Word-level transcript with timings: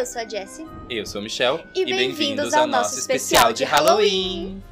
Eu 0.00 0.06
sou 0.06 0.22
a 0.22 0.26
Jessie. 0.26 0.66
Eu 0.88 1.04
sou 1.04 1.20
o 1.20 1.24
Michel. 1.24 1.60
E, 1.74 1.84
bem-vindos 1.84 2.54
ao 2.54 2.66
nosso 2.66 2.98
especial 2.98 3.52
de 3.52 3.64
Halloween. 3.64 4.62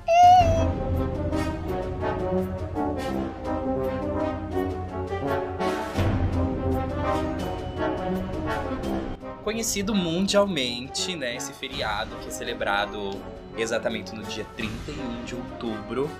Conhecido 9.44 9.94
mundialmente, 9.94 11.14
né, 11.14 11.36
esse 11.36 11.52
feriado 11.52 12.16
que 12.22 12.28
é 12.28 12.30
celebrado 12.30 13.10
exatamente 13.54 14.14
no 14.14 14.22
dia 14.22 14.46
31 14.56 15.24
de 15.26 15.34
outubro, 15.34 16.10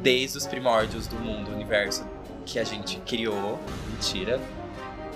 desde 0.00 0.36
os 0.36 0.46
primórdios 0.46 1.06
do 1.06 1.16
mundo, 1.16 1.50
universo 1.50 2.06
que 2.44 2.58
a 2.58 2.64
gente 2.64 2.98
criou. 3.06 3.58
Mentira. 3.90 4.38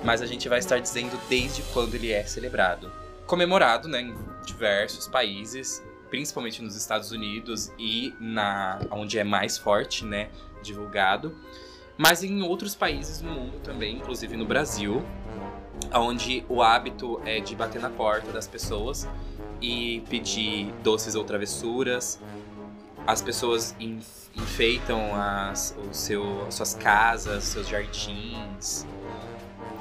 Mas 0.03 0.23
a 0.23 0.27
gente 0.27 0.48
vai 0.48 0.61
estar 0.61 0.79
dizendo 0.79 1.20
desde 1.29 1.61
quando 1.75 1.95
ele 1.95 2.11
é 2.11 2.25
celebrado. 2.25 3.04
Comemorado, 3.27 3.88
né, 3.88 4.02
em 4.02 4.14
diversos 4.45 5.09
países, 5.09 5.83
principalmente 6.10 6.62
nos 6.62 6.77
Estados 6.77 7.10
Unidos 7.10 7.73
e 7.78 8.14
na 8.20 8.80
onde 8.91 9.19
é 9.19 9.24
mais 9.24 9.56
forte, 9.56 10.05
né, 10.05 10.28
divulgado. 10.62 11.34
Mas 11.97 12.23
em 12.23 12.42
outros 12.42 12.74
países 12.74 13.20
no 13.20 13.30
mundo 13.30 13.60
também, 13.62 13.97
inclusive 13.97 14.37
no 14.37 14.45
Brasil, 14.45 15.05
onde 15.92 16.45
o 16.48 16.62
hábito 16.62 17.20
é 17.24 17.41
de 17.41 17.55
bater 17.55 17.80
na 17.80 17.91
porta 17.91 18.30
das 18.33 18.47
pessoas 18.47 19.09
e 19.61 20.02
pedir 20.11 20.72
doces 20.83 21.14
ou 21.14 21.25
travessuras. 21.25 22.20
As 23.06 23.22
pessoas 23.22 23.77
enfeitam 24.34 25.14
as, 25.14 25.77
o 25.88 25.94
seu, 25.94 26.47
suas 26.50 26.75
casas, 26.75 27.44
seus 27.44 27.69
jardins. 27.69 28.86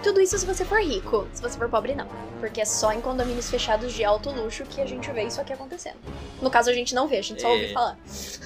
Tudo 0.04 0.20
isso 0.20 0.38
se 0.38 0.46
você 0.46 0.66
for 0.66 0.82
rico. 0.82 1.28
Se 1.34 1.42
você 1.42 1.58
for 1.58 1.70
pobre, 1.70 1.96
não. 1.96 2.08
Porque 2.40 2.60
é 2.60 2.66
só 2.66 2.92
em 2.92 3.00
condomínios 3.00 3.50
fechados 3.50 3.94
de 3.94 4.04
alto 4.04 4.30
luxo 4.30 4.66
que 4.66 4.82
a 4.82 4.86
gente 4.86 5.10
vê 5.12 5.24
isso 5.24 5.40
aqui 5.40 5.54
acontecendo. 5.54 5.96
No 6.42 6.50
caso, 6.50 6.70
a 6.70 6.74
gente 6.74 6.94
não 6.94 7.08
vê, 7.08 7.18
a 7.18 7.22
gente 7.22 7.42
só 7.42 7.50
ouve 7.50 7.66
É. 7.66 7.74
falar. 7.74 7.98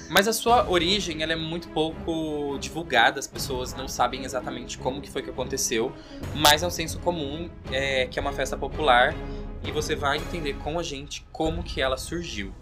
Mas 0.09 0.27
a 0.27 0.33
sua 0.33 0.69
origem 0.69 1.23
ela 1.23 1.33
é 1.33 1.35
muito 1.35 1.67
pouco 1.69 2.57
divulgada, 2.59 3.19
as 3.19 3.25
pessoas 3.27 3.73
não 3.73 3.87
sabem 3.87 4.23
exatamente 4.23 4.77
como 4.77 5.01
que 5.01 5.09
foi 5.09 5.23
que 5.23 5.31
aconteceu, 5.31 5.91
mas 6.35 6.61
é 6.61 6.67
um 6.67 6.71
senso 6.71 6.99
comum 6.99 7.49
é, 7.71 8.05
que 8.05 8.19
é 8.19 8.21
uma 8.21 8.31
festa 8.33 8.55
popular 8.55 9.15
e 9.63 9.71
você 9.71 9.95
vai 9.95 10.17
entender 10.17 10.53
com 10.63 10.77
a 10.77 10.83
gente 10.83 11.25
como 11.31 11.63
que 11.63 11.81
ela 11.81 11.97
surgiu. 11.97 12.53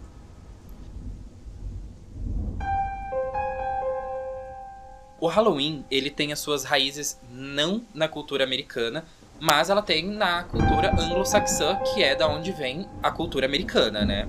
O 5.18 5.28
Halloween, 5.28 5.84
ele 5.90 6.10
tem 6.10 6.32
as 6.32 6.40
suas 6.40 6.64
raízes 6.64 7.18
não 7.30 7.82
na 7.94 8.06
cultura 8.06 8.44
americana, 8.44 9.04
mas 9.40 9.70
ela 9.70 9.82
tem 9.82 10.06
na 10.06 10.44
cultura 10.44 10.92
anglo-saxã, 10.92 11.76
que 11.76 12.02
é 12.02 12.14
da 12.14 12.28
onde 12.28 12.52
vem 12.52 12.86
a 13.02 13.10
cultura 13.10 13.46
americana, 13.46 14.04
né? 14.04 14.28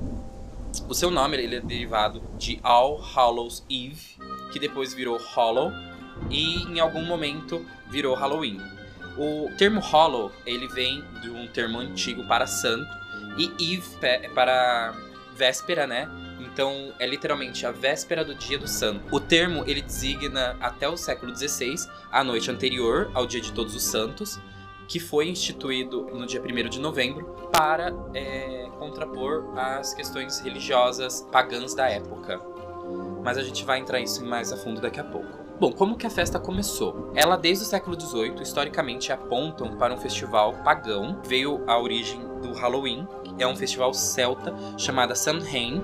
O 0.88 0.94
seu 0.94 1.10
nome 1.12 1.38
ele 1.38 1.56
é 1.58 1.62
derivado 1.62 2.22
de 2.38 2.60
All 2.64 3.02
Hallows 3.02 3.64
Eve, 3.70 4.18
que 4.52 4.60
depois 4.60 4.94
virou 4.94 5.18
Hollow 5.18 5.72
e 6.30 6.64
em 6.64 6.80
algum 6.80 7.06
momento 7.06 7.66
virou 7.90 8.16
Halloween. 8.16 8.62
O 9.18 9.50
termo 9.58 9.80
Hollow 9.80 10.32
ele 10.46 10.68
vem 10.68 11.04
de 11.22 11.30
um 11.30 11.48
termo 11.48 11.80
antigo 11.80 12.26
para 12.28 12.48
santo 12.48 12.90
e 13.38 13.74
Eve 13.74 13.88
é 14.02 14.30
para 14.30 14.94
véspera, 15.36 15.88
né? 15.88 16.10
Então 16.40 16.94
é 17.00 17.06
literalmente 17.06 17.66
a 17.66 17.72
véspera 17.72 18.24
do 18.24 18.36
dia 18.36 18.58
do 18.58 18.68
santo. 18.68 19.04
O 19.12 19.20
termo 19.20 19.64
ele 19.66 19.82
designa 19.82 20.56
até 20.60 20.88
o 20.88 20.98
século 20.98 21.36
XVI 21.36 21.76
a 22.12 22.24
noite 22.24 22.50
anterior 22.50 23.10
ao 23.14 23.26
dia 23.26 23.42
de 23.42 23.52
Todos 23.52 23.76
os 23.76 23.84
Santos, 23.84 24.40
que 24.88 25.00
foi 25.00 25.28
instituído 25.28 26.04
no 26.14 26.26
dia 26.26 26.42
1 26.42 26.70
de 26.70 26.80
novembro 26.80 27.26
para 27.52 27.94
é, 28.14 28.70
contrapor 28.80 29.58
as 29.58 29.94
questões 29.94 30.40
religiosas 30.40 31.28
pagãs 31.32 31.74
da 31.74 31.90
época. 31.90 32.40
Mas 33.24 33.38
a 33.38 33.44
gente 33.44 33.66
vai 33.66 33.80
entrar 33.80 34.00
isso 34.00 34.26
mais 34.26 34.54
a 34.54 34.58
fundo 34.58 34.80
daqui 34.80 35.00
a 35.00 35.04
pouco. 35.04 35.48
Bom, 35.60 35.72
como 35.72 35.98
que 35.98 36.06
a 36.06 36.10
festa 36.10 36.40
começou? 36.40 37.12
Ela, 37.16 37.36
desde 37.36 37.64
o 37.64 37.68
século 37.68 38.00
XVIII, 38.00 38.44
historicamente 38.44 39.12
apontam 39.12 39.76
para 39.76 39.92
um 39.92 39.98
festival 39.98 40.54
pagão. 40.64 41.20
Veio 41.26 41.64
a 41.66 41.80
origem 41.80 42.22
do 42.42 42.54
Halloween, 42.54 43.08
é 43.40 43.48
um 43.48 43.56
festival 43.56 43.92
celta 43.92 44.54
chamado 44.78 45.16
Samhain, 45.16 45.84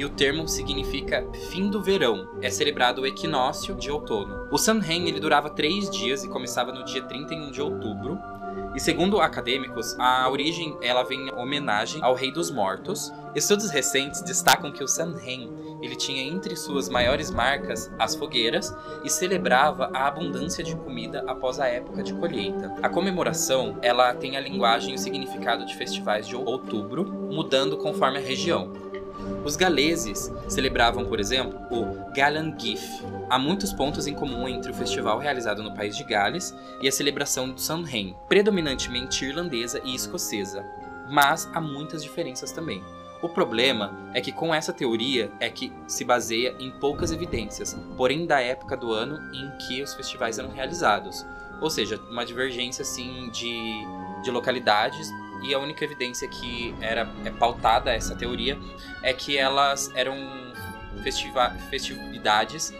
e 0.00 0.04
o 0.04 0.08
termo 0.08 0.48
significa 0.48 1.28
fim 1.50 1.68
do 1.68 1.82
verão. 1.82 2.26
É 2.40 2.48
celebrado 2.48 3.02
o 3.02 3.06
equinócio 3.06 3.74
de 3.74 3.90
outono. 3.90 4.48
O 4.50 4.56
Samhain 4.56 5.06
ele 5.06 5.20
durava 5.20 5.50
três 5.50 5.90
dias 5.90 6.24
e 6.24 6.28
começava 6.28 6.72
no 6.72 6.86
dia 6.86 7.02
31 7.02 7.50
de 7.50 7.60
outubro. 7.60 8.18
E 8.74 8.80
segundo 8.80 9.20
acadêmicos, 9.20 9.94
a 9.98 10.26
origem 10.30 10.74
ela 10.80 11.02
vem 11.02 11.28
em 11.28 11.34
homenagem 11.34 12.02
ao 12.02 12.14
Rei 12.14 12.32
dos 12.32 12.50
Mortos. 12.50 13.12
Estudos 13.34 13.68
recentes 13.68 14.22
destacam 14.22 14.72
que 14.72 14.82
o 14.82 14.88
Samhain 14.88 15.52
ele 15.82 15.94
tinha 15.94 16.22
entre 16.22 16.56
suas 16.56 16.88
maiores 16.88 17.30
marcas 17.30 17.92
as 17.98 18.14
fogueiras 18.14 18.74
e 19.04 19.10
celebrava 19.10 19.90
a 19.92 20.06
abundância 20.06 20.64
de 20.64 20.74
comida 20.76 21.22
após 21.26 21.60
a 21.60 21.66
época 21.66 22.02
de 22.02 22.14
colheita. 22.14 22.74
A 22.82 22.88
comemoração 22.88 23.76
ela 23.82 24.14
tem 24.14 24.34
a 24.34 24.40
linguagem 24.40 24.92
e 24.92 24.94
o 24.94 24.98
significado 24.98 25.66
de 25.66 25.76
festivais 25.76 26.26
de 26.26 26.36
outubro, 26.36 27.04
mudando 27.04 27.76
conforme 27.76 28.16
a 28.16 28.22
região. 28.22 28.89
Os 29.44 29.56
galeses 29.56 30.30
celebravam, 30.48 31.06
por 31.06 31.18
exemplo, 31.18 31.58
o 31.70 32.12
Galangif. 32.12 33.02
Há 33.28 33.38
muitos 33.38 33.72
pontos 33.72 34.06
em 34.06 34.14
comum 34.14 34.46
entre 34.48 34.70
o 34.70 34.74
festival 34.74 35.18
realizado 35.18 35.62
no 35.62 35.74
país 35.74 35.96
de 35.96 36.04
Gales 36.04 36.54
e 36.82 36.88
a 36.88 36.92
celebração 36.92 37.50
do 37.50 37.60
Samhain, 37.60 38.14
predominantemente 38.28 39.24
irlandesa 39.24 39.80
e 39.84 39.94
escocesa, 39.94 40.64
mas 41.08 41.48
há 41.54 41.60
muitas 41.60 42.02
diferenças 42.02 42.52
também. 42.52 42.82
O 43.22 43.28
problema 43.28 44.10
é 44.14 44.20
que 44.20 44.32
com 44.32 44.54
essa 44.54 44.72
teoria 44.72 45.30
é 45.40 45.50
que 45.50 45.72
se 45.86 46.04
baseia 46.04 46.54
em 46.58 46.70
poucas 46.70 47.12
evidências, 47.12 47.76
porém 47.96 48.26
da 48.26 48.40
época 48.40 48.76
do 48.76 48.92
ano 48.92 49.18
em 49.34 49.50
que 49.58 49.82
os 49.82 49.94
festivais 49.94 50.38
eram 50.38 50.50
realizados, 50.50 51.26
ou 51.60 51.68
seja, 51.68 52.00
uma 52.10 52.24
divergência 52.24 52.82
assim 52.82 53.28
de, 53.30 53.84
de 54.22 54.30
localidades 54.30 55.10
e 55.42 55.54
a 55.54 55.58
única 55.58 55.84
evidência 55.84 56.28
que 56.28 56.74
era 56.80 57.08
é 57.24 57.30
pautada 57.30 57.90
essa 57.92 58.14
teoria 58.14 58.58
é 59.02 59.12
que 59.12 59.36
elas 59.36 59.90
eram 59.94 60.16
festiva 61.02 61.50
festividades 61.70 62.74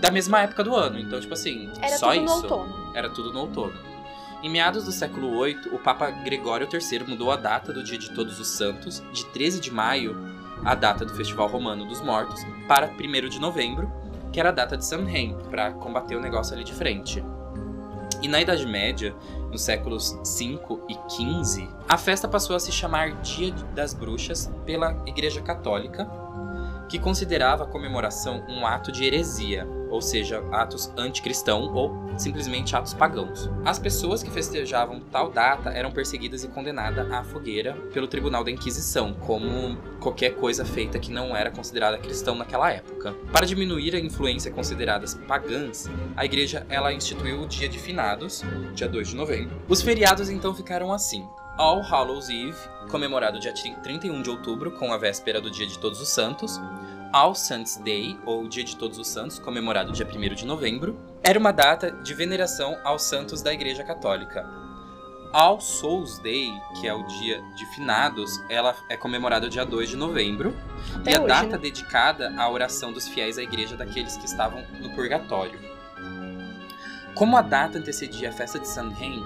da 0.00 0.10
mesma 0.10 0.42
época 0.42 0.62
do 0.62 0.74
ano. 0.74 0.98
Então, 0.98 1.20
tipo 1.20 1.32
assim, 1.34 1.70
Era 1.80 1.96
só 1.96 2.12
tudo 2.12 2.24
isso. 2.24 2.36
no 2.36 2.42
outono. 2.42 2.92
Era 2.94 3.10
tudo 3.10 3.32
no 3.32 3.40
outono. 3.40 3.74
Em 4.42 4.50
meados 4.50 4.84
do 4.84 4.92
século 4.92 5.42
VIII, 5.42 5.70
o 5.72 5.78
Papa 5.78 6.10
Gregório 6.10 6.68
III 6.70 7.04
mudou 7.08 7.30
a 7.32 7.36
data 7.36 7.72
do 7.72 7.82
Dia 7.82 7.96
de 7.96 8.10
Todos 8.10 8.38
os 8.38 8.48
Santos, 8.48 9.02
de 9.10 9.24
13 9.26 9.58
de 9.58 9.70
maio, 9.70 10.14
a 10.64 10.74
data 10.74 11.04
do 11.04 11.14
Festival 11.14 11.48
Romano 11.48 11.86
dos 11.86 12.02
Mortos, 12.02 12.42
para 12.68 12.88
1 12.88 13.28
de 13.30 13.40
novembro, 13.40 13.90
que 14.30 14.38
era 14.38 14.50
a 14.50 14.52
data 14.52 14.76
de 14.76 14.84
Samhain, 14.84 15.34
para 15.48 15.72
combater 15.72 16.16
o 16.16 16.20
negócio 16.20 16.54
ali 16.54 16.62
de 16.62 16.74
frente. 16.74 17.24
E 18.24 18.28
na 18.28 18.40
Idade 18.40 18.66
Média, 18.66 19.14
nos 19.52 19.60
séculos 19.60 20.18
5 20.24 20.86
e 20.88 20.94
15, 21.14 21.68
a 21.86 21.98
festa 21.98 22.26
passou 22.26 22.56
a 22.56 22.58
se 22.58 22.72
chamar 22.72 23.20
Dia 23.20 23.52
das 23.74 23.92
Bruxas 23.92 24.50
pela 24.64 24.96
Igreja 25.04 25.42
Católica, 25.42 26.10
que 26.88 26.98
considerava 26.98 27.64
a 27.64 27.66
comemoração 27.66 28.42
um 28.48 28.66
ato 28.66 28.90
de 28.90 29.04
heresia, 29.04 29.68
ou 29.94 30.02
seja, 30.02 30.42
atos 30.50 30.92
anticristão 30.96 31.72
ou 31.72 31.94
simplesmente 32.18 32.74
atos 32.74 32.92
pagãos. 32.92 33.48
As 33.64 33.78
pessoas 33.78 34.24
que 34.24 34.30
festejavam 34.30 34.98
tal 34.98 35.30
data 35.30 35.70
eram 35.70 35.92
perseguidas 35.92 36.42
e 36.42 36.48
condenadas 36.48 37.08
à 37.12 37.22
fogueira 37.22 37.74
pelo 37.92 38.08
Tribunal 38.08 38.42
da 38.42 38.50
Inquisição, 38.50 39.14
como 39.14 39.76
qualquer 40.00 40.34
coisa 40.34 40.64
feita 40.64 40.98
que 40.98 41.12
não 41.12 41.36
era 41.36 41.48
considerada 41.48 41.96
cristão 41.96 42.34
naquela 42.34 42.72
época. 42.72 43.14
Para 43.30 43.46
diminuir 43.46 43.94
a 43.94 44.00
influência 44.00 44.50
consideradas 44.50 45.14
pagãs, 45.28 45.88
a 46.16 46.24
igreja 46.24 46.66
ela 46.68 46.92
instituiu 46.92 47.42
o 47.42 47.46
Dia 47.46 47.68
de 47.68 47.78
Finados, 47.78 48.42
dia 48.74 48.88
2 48.88 49.08
de 49.08 49.14
novembro. 49.14 49.62
Os 49.68 49.80
feriados 49.80 50.28
então 50.28 50.52
ficaram 50.52 50.92
assim: 50.92 51.24
All 51.56 51.82
Hallows 51.82 52.28
Eve, 52.30 52.56
comemorado 52.90 53.38
dia 53.38 53.54
31 53.54 54.22
de 54.22 54.30
outubro, 54.30 54.72
com 54.72 54.92
a 54.92 54.98
véspera 54.98 55.40
do 55.40 55.52
Dia 55.52 55.68
de 55.68 55.78
Todos 55.78 56.00
os 56.00 56.08
Santos. 56.08 56.60
All 57.14 57.32
Saints 57.32 57.76
Day, 57.76 58.18
ou 58.26 58.48
Dia 58.48 58.64
de 58.64 58.74
Todos 58.74 58.98
os 58.98 59.06
Santos, 59.06 59.38
comemorado 59.38 59.92
dia 59.92 60.04
1 60.04 60.34
de 60.34 60.44
novembro, 60.44 60.98
era 61.22 61.38
uma 61.38 61.52
data 61.52 61.92
de 61.92 62.12
veneração 62.12 62.76
aos 62.82 63.04
santos 63.04 63.40
da 63.40 63.54
Igreja 63.54 63.84
Católica. 63.84 64.44
All 65.32 65.60
Souls 65.60 66.18
Day, 66.18 66.50
que 66.80 66.88
é 66.88 66.92
o 66.92 67.04
dia 67.04 67.40
de 67.54 67.66
finados, 67.66 68.40
ela 68.48 68.74
é 68.90 68.96
comemorada 68.96 69.48
dia 69.48 69.64
2 69.64 69.90
de 69.90 69.96
novembro, 69.96 70.56
Até 70.96 71.12
e 71.12 71.14
a 71.14 71.20
hoje, 71.20 71.28
data 71.28 71.46
né? 71.50 71.58
dedicada 71.58 72.34
à 72.36 72.50
oração 72.50 72.92
dos 72.92 73.06
fiéis 73.06 73.38
à 73.38 73.44
igreja 73.44 73.76
daqueles 73.76 74.16
que 74.16 74.26
estavam 74.26 74.64
no 74.80 74.90
purgatório. 74.96 75.60
Como 77.14 77.36
a 77.36 77.42
data 77.42 77.78
antecedia 77.78 78.30
a 78.30 78.32
festa 78.32 78.58
de 78.58 78.66
Samhain, 78.66 79.22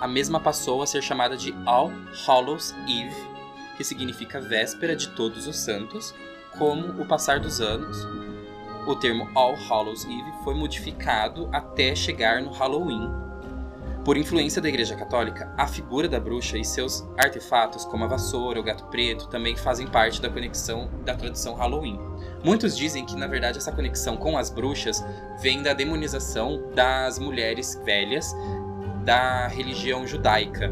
a 0.00 0.06
mesma 0.06 0.38
passou 0.38 0.80
a 0.80 0.86
ser 0.86 1.02
chamada 1.02 1.36
de 1.36 1.52
All 1.66 1.90
Hallows 2.24 2.72
Eve, 2.86 3.26
que 3.76 3.82
significa 3.82 4.40
véspera 4.40 4.94
de 4.94 5.08
todos 5.08 5.48
os 5.48 5.56
santos. 5.56 6.14
Com 6.58 6.80
o 7.00 7.06
passar 7.06 7.40
dos 7.40 7.62
anos, 7.62 8.06
o 8.86 8.94
termo 8.94 9.26
All 9.34 9.54
Hallows 9.54 10.04
Eve 10.04 10.32
foi 10.44 10.54
modificado 10.54 11.48
até 11.50 11.94
chegar 11.94 12.42
no 12.42 12.50
Halloween. 12.50 13.10
Por 14.04 14.18
influência 14.18 14.60
da 14.60 14.68
Igreja 14.68 14.94
Católica, 14.94 15.50
a 15.56 15.66
figura 15.66 16.08
da 16.08 16.20
bruxa 16.20 16.58
e 16.58 16.64
seus 16.64 17.06
artefatos, 17.16 17.86
como 17.86 18.04
a 18.04 18.06
vassoura, 18.06 18.60
o 18.60 18.62
gato 18.62 18.84
preto, 18.86 19.28
também 19.28 19.56
fazem 19.56 19.86
parte 19.86 20.20
da 20.20 20.28
conexão 20.28 20.90
da 21.04 21.14
tradição 21.14 21.54
Halloween. 21.54 21.98
Muitos 22.44 22.76
dizem 22.76 23.06
que, 23.06 23.16
na 23.16 23.26
verdade, 23.26 23.56
essa 23.56 23.72
conexão 23.72 24.16
com 24.16 24.36
as 24.36 24.50
bruxas 24.50 25.02
vem 25.40 25.62
da 25.62 25.72
demonização 25.72 26.70
das 26.74 27.18
mulheres 27.18 27.80
velhas 27.82 28.34
da 29.04 29.46
religião 29.46 30.06
judaica, 30.06 30.70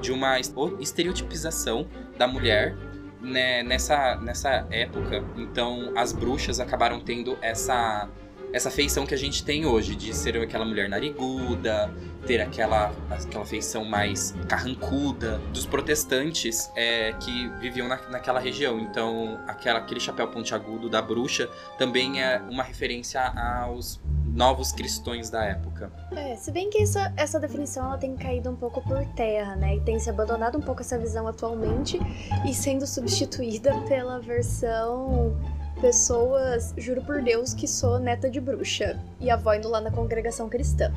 de 0.00 0.10
uma 0.10 0.40
estereotipização 0.40 1.86
da 2.18 2.26
mulher 2.26 2.74
né, 3.20 3.62
nessa, 3.62 4.16
nessa 4.16 4.66
época. 4.70 5.24
Então, 5.36 5.92
as 5.96 6.12
bruxas 6.12 6.60
acabaram 6.60 7.00
tendo 7.00 7.36
essa 7.40 8.08
essa 8.52 8.70
feição 8.70 9.06
que 9.06 9.14
a 9.14 9.18
gente 9.18 9.44
tem 9.44 9.66
hoje, 9.66 9.94
de 9.94 10.14
ser 10.14 10.36
aquela 10.36 10.64
mulher 10.64 10.88
nariguda, 10.88 11.92
ter 12.26 12.40
aquela, 12.40 12.92
aquela 13.10 13.44
feição 13.44 13.84
mais 13.84 14.34
carrancuda 14.48 15.38
dos 15.52 15.66
protestantes 15.66 16.70
é, 16.76 17.12
que 17.14 17.48
viviam 17.60 17.88
na, 17.88 17.96
naquela 18.08 18.40
região. 18.40 18.78
Então, 18.78 19.40
aquela, 19.46 19.78
aquele 19.78 20.00
chapéu 20.00 20.28
pontiagudo 20.28 20.88
da 20.88 21.00
bruxa 21.00 21.48
também 21.78 22.22
é 22.22 22.38
uma 22.48 22.62
referência 22.62 23.20
aos 23.20 24.00
novos 24.26 24.72
cristãos 24.72 25.28
da 25.28 25.44
época. 25.44 25.92
É, 26.12 26.36
se 26.36 26.52
bem 26.52 26.70
que 26.70 26.82
essa, 26.82 27.12
essa 27.16 27.38
definição 27.38 27.84
ela 27.86 27.98
tem 27.98 28.16
caído 28.16 28.50
um 28.50 28.56
pouco 28.56 28.80
por 28.82 29.04
terra, 29.14 29.56
né? 29.56 29.76
E 29.76 29.80
tem 29.80 29.98
se 29.98 30.08
abandonado 30.08 30.56
um 30.56 30.60
pouco 30.60 30.82
essa 30.82 30.98
visão 30.98 31.26
atualmente 31.26 31.98
e 32.46 32.54
sendo 32.54 32.86
substituída 32.86 33.76
pela 33.88 34.20
versão 34.20 35.36
pessoas, 35.80 36.74
juro 36.76 37.02
por 37.02 37.22
Deus, 37.22 37.54
que 37.54 37.66
sou 37.66 37.98
neta 37.98 38.30
de 38.30 38.40
bruxa 38.40 38.98
e 39.20 39.30
avó 39.30 39.54
indo 39.54 39.68
lá 39.68 39.80
na 39.80 39.90
congregação 39.90 40.48
cristã. 40.48 40.92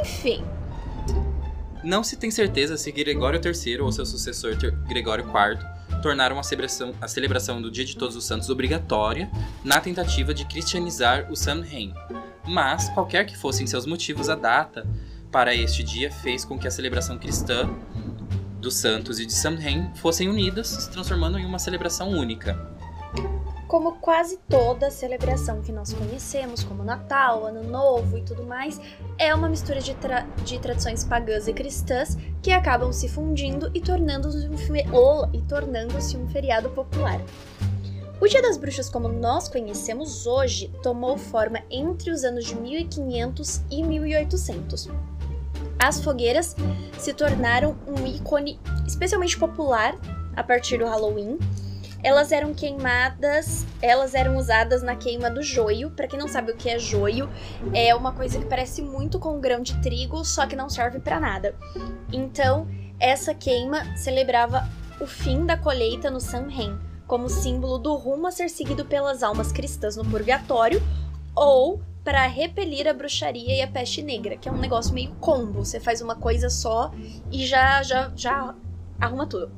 Enfim. 0.00 0.44
Não 1.82 2.04
se 2.04 2.16
tem 2.16 2.30
certeza 2.30 2.76
se 2.76 2.92
Gregório 2.92 3.40
III 3.42 3.80
ou 3.80 3.90
seu 3.90 4.04
sucessor 4.04 4.54
Gregório 4.86 5.24
IV 5.24 6.02
tornaram 6.02 6.38
a 6.38 6.42
celebração, 6.42 6.94
a 7.00 7.08
celebração 7.08 7.60
do 7.60 7.70
Dia 7.70 7.84
de 7.84 7.96
Todos 7.96 8.16
os 8.16 8.24
Santos 8.24 8.50
obrigatória 8.50 9.30
na 9.64 9.80
tentativa 9.80 10.34
de 10.34 10.44
cristianizar 10.44 11.30
o 11.30 11.36
Samhain, 11.36 11.94
mas, 12.46 12.88
qualquer 12.90 13.26
que 13.26 13.36
fossem 13.36 13.66
seus 13.66 13.86
motivos, 13.86 14.28
a 14.28 14.34
data 14.34 14.86
para 15.30 15.54
este 15.54 15.82
dia 15.82 16.10
fez 16.10 16.44
com 16.44 16.58
que 16.58 16.66
a 16.66 16.70
celebração 16.70 17.18
cristã 17.18 17.70
dos 18.60 18.74
santos 18.74 19.20
e 19.20 19.26
de 19.26 19.32
Samhain 19.32 19.90
fossem 19.94 20.28
unidas, 20.28 20.68
se 20.68 20.90
transformando 20.90 21.38
em 21.38 21.46
uma 21.46 21.58
celebração 21.58 22.10
única. 22.10 22.58
Como 23.70 24.00
quase 24.00 24.36
toda 24.48 24.90
celebração 24.90 25.62
que 25.62 25.70
nós 25.70 25.92
conhecemos, 25.92 26.64
como 26.64 26.82
Natal, 26.82 27.46
Ano 27.46 27.62
Novo 27.62 28.18
e 28.18 28.22
tudo 28.22 28.42
mais, 28.42 28.80
é 29.16 29.32
uma 29.32 29.48
mistura 29.48 29.80
de, 29.80 29.94
tra 29.94 30.22
de 30.44 30.58
tradições 30.58 31.04
pagãs 31.04 31.46
e 31.46 31.52
cristãs 31.52 32.18
que 32.42 32.50
acabam 32.50 32.92
se 32.92 33.08
fundindo 33.08 33.70
e 33.72 33.80
tornando-se 33.80 34.48
um, 34.48 35.40
tornando 35.46 35.94
um 35.96 36.28
feriado 36.28 36.68
popular. 36.70 37.20
O 38.20 38.26
Dia 38.26 38.42
das 38.42 38.56
Bruxas, 38.56 38.88
como 38.88 39.06
nós 39.06 39.48
conhecemos 39.48 40.26
hoje, 40.26 40.68
tomou 40.82 41.16
forma 41.16 41.62
entre 41.70 42.10
os 42.10 42.24
anos 42.24 42.46
de 42.46 42.56
1500 42.56 43.62
e 43.70 43.84
1800. 43.84 44.88
As 45.78 46.02
fogueiras 46.02 46.56
se 46.98 47.14
tornaram 47.14 47.76
um 47.86 48.04
ícone 48.04 48.58
especialmente 48.84 49.38
popular 49.38 49.96
a 50.34 50.42
partir 50.42 50.78
do 50.78 50.86
Halloween. 50.86 51.38
Elas 52.02 52.32
eram 52.32 52.54
queimadas, 52.54 53.66
elas 53.82 54.14
eram 54.14 54.36
usadas 54.36 54.82
na 54.82 54.96
queima 54.96 55.30
do 55.30 55.42
joio. 55.42 55.90
Para 55.90 56.06
quem 56.06 56.18
não 56.18 56.28
sabe 56.28 56.52
o 56.52 56.56
que 56.56 56.68
é 56.68 56.78
joio, 56.78 57.28
é 57.74 57.94
uma 57.94 58.12
coisa 58.12 58.38
que 58.38 58.46
parece 58.46 58.82
muito 58.82 59.18
com 59.18 59.36
um 59.36 59.40
grão 59.40 59.60
de 59.62 59.80
trigo, 59.80 60.24
só 60.24 60.46
que 60.46 60.56
não 60.56 60.68
serve 60.68 60.98
para 60.98 61.20
nada. 61.20 61.54
Então, 62.12 62.68
essa 62.98 63.34
queima 63.34 63.96
celebrava 63.96 64.68
o 65.00 65.06
fim 65.06 65.46
da 65.46 65.56
colheita 65.56 66.10
no 66.10 66.20
Samhain 66.20 66.78
como 67.10 67.28
símbolo 67.28 67.76
do 67.76 67.96
rumo 67.96 68.28
a 68.28 68.30
ser 68.30 68.48
seguido 68.48 68.84
pelas 68.84 69.24
almas 69.24 69.50
cristãs 69.50 69.96
no 69.96 70.04
purgatório, 70.04 70.80
ou 71.34 71.82
para 72.04 72.24
repelir 72.28 72.86
a 72.86 72.92
bruxaria 72.92 73.56
e 73.56 73.62
a 73.62 73.66
peste 73.66 74.00
negra, 74.00 74.36
que 74.36 74.48
é 74.48 74.52
um 74.52 74.58
negócio 74.58 74.94
meio 74.94 75.10
combo. 75.16 75.64
Você 75.64 75.80
faz 75.80 76.00
uma 76.00 76.14
coisa 76.14 76.48
só 76.48 76.92
e 77.32 77.44
já 77.44 77.82
já 77.82 78.12
já 78.14 78.54
arruma 79.00 79.26
tudo. 79.26 79.50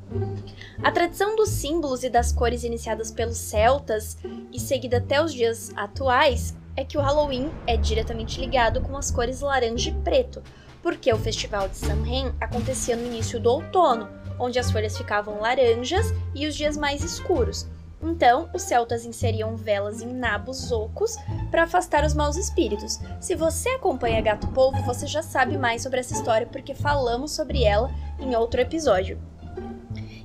A 0.83 0.91
tradição 0.91 1.37
dos 1.37 1.49
símbolos 1.49 2.05
e 2.05 2.11
das 2.11 2.33
cores 2.33 2.65
iniciadas 2.65 3.11
pelos 3.11 3.37
celtas 3.37 4.17
e 4.53 4.61
seguida 4.61 4.99
até 4.99 5.23
os 5.23 5.33
dias 5.33 5.73
atuais 5.77 6.57
é 6.77 6.85
que 6.85 6.97
o 6.97 7.01
Halloween 7.01 7.51
é 7.67 7.77
diretamente 7.77 8.41
ligado 8.41 8.81
com 8.81 8.97
as 8.97 9.11
cores 9.11 9.41
laranja 9.41 9.91
e 9.91 9.95
preto, 10.03 10.43
porque 10.83 11.13
o 11.13 11.19
festival 11.19 11.69
de 11.69 11.77
Samhain 11.77 12.33
acontecia 12.41 12.97
no 12.97 13.07
início 13.07 13.39
do 13.39 13.51
outono, 13.51 14.09
onde 14.39 14.59
as 14.59 14.71
folhas 14.71 14.97
ficavam 14.97 15.41
laranjas 15.41 16.13
e 16.35 16.47
os 16.47 16.55
dias 16.55 16.77
mais 16.77 17.05
escuros. 17.05 17.67
Então, 18.03 18.51
os 18.53 18.63
celtas 18.63 19.05
inseriam 19.05 19.57
velas 19.57 20.03
em 20.03 20.13
nabos 20.13 20.73
ocos 20.73 21.17
para 21.51 21.63
afastar 21.63 22.05
os 22.05 22.15
maus 22.15 22.37
espíritos. 22.37 22.99
Se 23.21 23.37
você 23.37 23.69
acompanha 23.71 24.21
Gato 24.21 24.49
Polvo, 24.49 24.83
você 24.83 25.07
já 25.07 25.23
sabe 25.23 25.57
mais 25.57 25.83
sobre 25.83 26.01
essa 26.01 26.13
história 26.13 26.47
porque 26.47 26.75
falamos 26.75 27.31
sobre 27.31 27.63
ela 27.63 27.91
em 28.19 28.35
outro 28.35 28.61
episódio. 28.61 29.21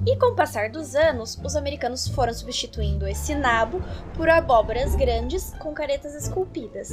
E 0.08 0.16
com 0.16 0.28
o 0.28 0.36
passar 0.36 0.70
dos 0.70 0.96
anos, 0.96 1.38
os 1.44 1.58
americanos 1.58 2.08
foram 2.08 2.34
substituindo 2.34 3.06
esse 3.06 3.36
nabo 3.36 3.82
por 4.16 4.30
abóboras 4.30 4.96
grandes 4.96 5.54
com 5.60 5.74
caretas 5.74 6.16
esculpidas. 6.16 6.92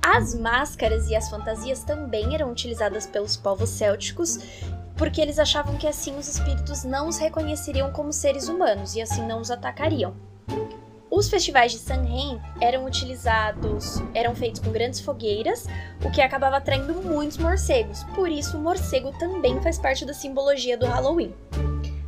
As 0.00 0.32
máscaras 0.32 1.08
e 1.08 1.16
as 1.16 1.28
fantasias 1.28 1.82
também 1.82 2.36
eram 2.36 2.52
utilizadas 2.52 3.04
pelos 3.04 3.36
povos 3.36 3.68
célticos 3.68 4.38
porque 4.96 5.20
eles 5.20 5.38
achavam 5.38 5.76
que 5.76 5.86
assim 5.86 6.16
os 6.16 6.28
espíritos 6.28 6.84
não 6.84 7.08
os 7.08 7.18
reconheceriam 7.18 7.92
como 7.92 8.12
seres 8.12 8.48
humanos 8.48 8.94
e 8.94 9.00
assim 9.00 9.26
não 9.26 9.40
os 9.40 9.50
atacariam. 9.50 10.14
Os 11.14 11.28
festivais 11.28 11.72
de 11.72 11.78
Samhain 11.78 12.40
eram 12.58 12.86
utilizados, 12.86 14.02
eram 14.14 14.34
feitos 14.34 14.60
com 14.60 14.72
grandes 14.72 14.98
fogueiras, 14.98 15.66
o 16.02 16.10
que 16.10 16.22
acabava 16.22 16.56
atraindo 16.56 16.94
muitos 17.02 17.36
morcegos. 17.36 18.02
Por 18.14 18.30
isso, 18.30 18.56
o 18.56 18.60
morcego 18.62 19.12
também 19.18 19.60
faz 19.60 19.78
parte 19.78 20.06
da 20.06 20.14
simbologia 20.14 20.78
do 20.78 20.86
Halloween. 20.86 21.34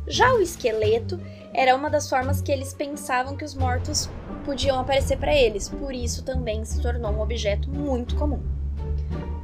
Já 0.07 0.33
o 0.33 0.41
esqueleto 0.41 1.19
era 1.53 1.75
uma 1.75 1.87
das 1.87 2.09
formas 2.09 2.41
que 2.41 2.51
eles 2.51 2.73
pensavam 2.73 3.37
que 3.37 3.45
os 3.45 3.53
mortos 3.53 4.09
podiam 4.43 4.79
aparecer 4.79 5.17
para 5.17 5.35
eles, 5.35 5.69
por 5.69 5.93
isso 5.93 6.23
também 6.23 6.65
se 6.65 6.81
tornou 6.81 7.11
um 7.11 7.21
objeto 7.21 7.69
muito 7.69 8.15
comum. 8.15 8.41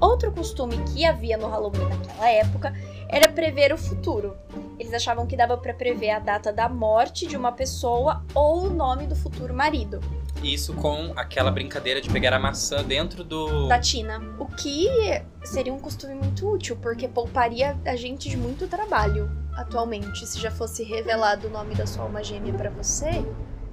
Outro 0.01 0.31
costume 0.31 0.83
que 0.85 1.05
havia 1.05 1.37
no 1.37 1.47
Halloween 1.47 1.87
naquela 1.87 2.27
época 2.27 2.73
era 3.07 3.29
prever 3.29 3.71
o 3.71 3.77
futuro. 3.77 4.35
Eles 4.79 4.91
achavam 4.93 5.27
que 5.27 5.37
dava 5.37 5.55
para 5.57 5.75
prever 5.75 6.09
a 6.09 6.17
data 6.17 6.51
da 6.51 6.67
morte 6.67 7.27
de 7.27 7.37
uma 7.37 7.51
pessoa 7.51 8.25
ou 8.33 8.63
o 8.63 8.69
nome 8.69 9.05
do 9.05 9.15
futuro 9.15 9.53
marido. 9.53 9.99
Isso 10.41 10.73
com 10.73 11.13
aquela 11.15 11.51
brincadeira 11.51 12.01
de 12.01 12.09
pegar 12.09 12.33
a 12.33 12.39
maçã 12.39 12.83
dentro 12.83 13.23
do. 13.23 13.67
Da 13.67 13.79
Tina. 13.79 14.19
O 14.39 14.47
que 14.47 14.89
seria 15.43 15.71
um 15.71 15.79
costume 15.79 16.15
muito 16.15 16.49
útil, 16.49 16.75
porque 16.81 17.07
pouparia 17.07 17.77
a 17.85 17.95
gente 17.95 18.27
de 18.27 18.35
muito 18.35 18.67
trabalho 18.67 19.29
atualmente. 19.55 20.25
Se 20.25 20.39
já 20.39 20.49
fosse 20.49 20.83
revelado 20.83 21.47
o 21.47 21.51
nome 21.51 21.75
da 21.75 21.85
sua 21.85 22.03
alma 22.03 22.23
gêmea 22.23 22.53
para 22.53 22.71
você, 22.71 23.23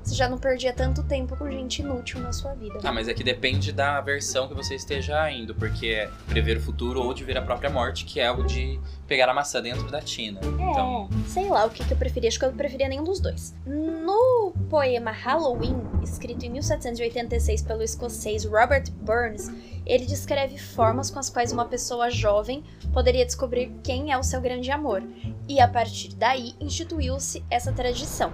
você 0.03 0.15
já 0.15 0.29
não 0.29 0.39
perdia 0.39 0.73
tanto 0.73 1.03
tempo 1.03 1.37
com 1.37 1.51
gente 1.51 1.83
inútil 1.83 2.21
na 2.21 2.33
sua 2.33 2.55
vida. 2.55 2.79
Ah, 2.83 2.93
mas 2.93 3.09
é 3.09 3.15
que 3.15 3.23
depende 3.23 3.73
da 3.73 4.01
versão 4.01 4.49
que 4.49 4.55
você 4.55 4.75
esteja 4.75 5.31
indo, 5.31 5.55
porque 5.55 5.89
é 5.89 6.11
prever 6.27 6.57
o 6.57 6.61
futuro 6.61 7.03
ou 7.03 7.13
de 7.13 7.25
ver 7.25 7.37
a 7.37 7.43
própria 7.43 7.69
morte, 7.69 8.05
que 8.05 8.21
é 8.21 8.31
o 8.31 8.43
de 8.43 8.81
pegar 9.07 9.29
a 9.29 9.35
maçã 9.35 9.61
dentro 9.61 9.91
da 9.91 10.01
tina. 10.01 10.41
É, 10.41 10.71
então... 10.71 11.09
sei 11.27 11.49
lá 11.49 11.65
o 11.65 11.71
que, 11.71 11.85
que 11.85 11.93
eu 11.93 11.97
preferia, 11.97 12.29
acho 12.29 12.39
que 12.39 12.45
eu 12.45 12.51
não 12.51 12.57
preferia 12.57 12.89
nenhum 12.89 13.05
dos 13.05 13.21
dois. 13.21 13.55
No 13.67 14.53
poema 14.71 15.11
Halloween, 15.11 15.81
escrito 16.03 16.45
em 16.45 16.51
1786 16.51 17.63
pelo 17.63 17.83
escocês 17.83 18.45
Robert 18.45 18.91
Burns, 19.03 19.51
ele 19.87 20.05
descreve 20.05 20.59
formas 20.59 21.11
com 21.11 21.19
as 21.19 21.31
quais 21.31 21.53
uma 21.53 21.65
pessoa 21.65 22.11
jovem 22.11 22.63
poderia 22.93 23.25
descobrir 23.25 23.73
quem 23.83 24.13
é 24.13 24.19
o 24.19 24.23
seu 24.23 24.41
grande 24.41 24.71
amor, 24.71 25.03
e 25.49 25.61
a 25.61 25.69
partir 25.69 26.15
daí 26.15 26.55
instituiu-se 26.61 27.43
essa 27.51 27.73
tradição. 27.73 28.31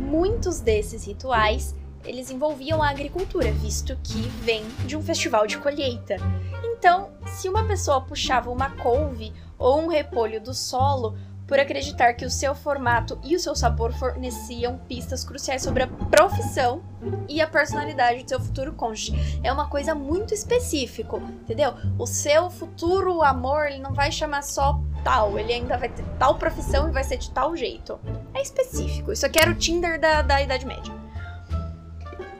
Muitos 0.00 0.60
desses 0.60 1.04
rituais 1.04 1.74
eles 2.04 2.30
envolviam 2.30 2.82
a 2.82 2.88
agricultura, 2.88 3.52
visto 3.52 3.96
que 4.02 4.20
vem 4.42 4.64
de 4.86 4.96
um 4.96 5.02
festival 5.02 5.46
de 5.46 5.58
colheita. 5.58 6.16
Então, 6.64 7.10
se 7.26 7.48
uma 7.48 7.66
pessoa 7.66 8.00
puxava 8.00 8.50
uma 8.50 8.70
couve 8.70 9.32
ou 9.58 9.82
um 9.82 9.86
repolho 9.86 10.40
do 10.40 10.54
solo, 10.54 11.14
por 11.50 11.58
acreditar 11.58 12.14
que 12.14 12.24
o 12.24 12.30
seu 12.30 12.54
formato 12.54 13.18
e 13.24 13.34
o 13.34 13.40
seu 13.40 13.56
sabor 13.56 13.92
forneciam 13.92 14.78
pistas 14.86 15.24
cruciais 15.24 15.64
sobre 15.64 15.82
a 15.82 15.88
profissão 15.88 16.80
e 17.28 17.40
a 17.40 17.46
personalidade 17.46 18.22
do 18.22 18.28
seu 18.28 18.38
futuro 18.38 18.72
cônjuge. 18.72 19.40
É 19.42 19.52
uma 19.52 19.68
coisa 19.68 19.92
muito 19.92 20.32
específica, 20.32 21.16
entendeu? 21.16 21.74
O 21.98 22.06
seu 22.06 22.50
futuro 22.50 23.20
amor, 23.20 23.66
ele 23.66 23.80
não 23.80 23.92
vai 23.92 24.12
chamar 24.12 24.42
só 24.42 24.80
tal, 25.02 25.36
ele 25.40 25.52
ainda 25.52 25.76
vai 25.76 25.88
ter 25.88 26.04
tal 26.20 26.38
profissão 26.38 26.88
e 26.88 26.92
vai 26.92 27.02
ser 27.02 27.16
de 27.16 27.32
tal 27.32 27.56
jeito. 27.56 27.98
É 28.32 28.40
específico. 28.40 29.10
Isso 29.10 29.26
aqui 29.26 29.40
era 29.40 29.50
o 29.50 29.54
Tinder 29.56 29.98
da, 29.98 30.22
da 30.22 30.40
Idade 30.40 30.64
Média. 30.64 30.94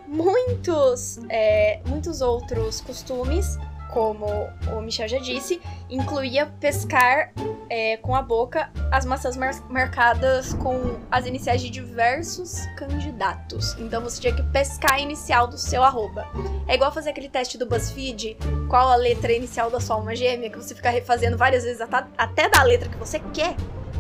Muitos, 0.06 1.18
é, 1.28 1.80
muitos 1.84 2.20
outros 2.20 2.80
costumes 2.80 3.58
como 3.92 4.26
o 4.72 4.80
Michel 4.80 5.08
já 5.08 5.18
disse, 5.18 5.60
incluía 5.88 6.46
pescar 6.60 7.32
é, 7.68 7.96
com 7.98 8.14
a 8.14 8.22
boca 8.22 8.70
as 8.90 9.04
maçãs 9.04 9.36
mar 9.36 9.52
marcadas 9.68 10.52
com 10.54 10.98
as 11.10 11.26
iniciais 11.26 11.60
de 11.60 11.70
diversos 11.70 12.66
candidatos. 12.76 13.74
Então 13.78 14.02
você 14.02 14.20
tinha 14.20 14.34
que 14.34 14.42
pescar 14.44 14.94
a 14.94 15.00
inicial 15.00 15.46
do 15.46 15.58
seu 15.58 15.82
arroba. 15.82 16.26
É 16.66 16.74
igual 16.74 16.92
fazer 16.92 17.10
aquele 17.10 17.28
teste 17.28 17.56
do 17.56 17.66
BuzzFeed, 17.66 18.36
qual 18.68 18.88
a 18.88 18.96
letra 18.96 19.32
inicial 19.32 19.70
da 19.70 19.80
sua 19.80 19.96
alma 19.96 20.14
gêmea, 20.14 20.50
que 20.50 20.56
você 20.56 20.74
fica 20.74 20.90
refazendo 20.90 21.36
várias 21.36 21.64
vezes 21.64 21.80
até, 21.80 22.04
até 22.16 22.48
da 22.48 22.62
letra 22.62 22.88
que 22.88 22.96
você 22.96 23.20
quer. 23.32 23.54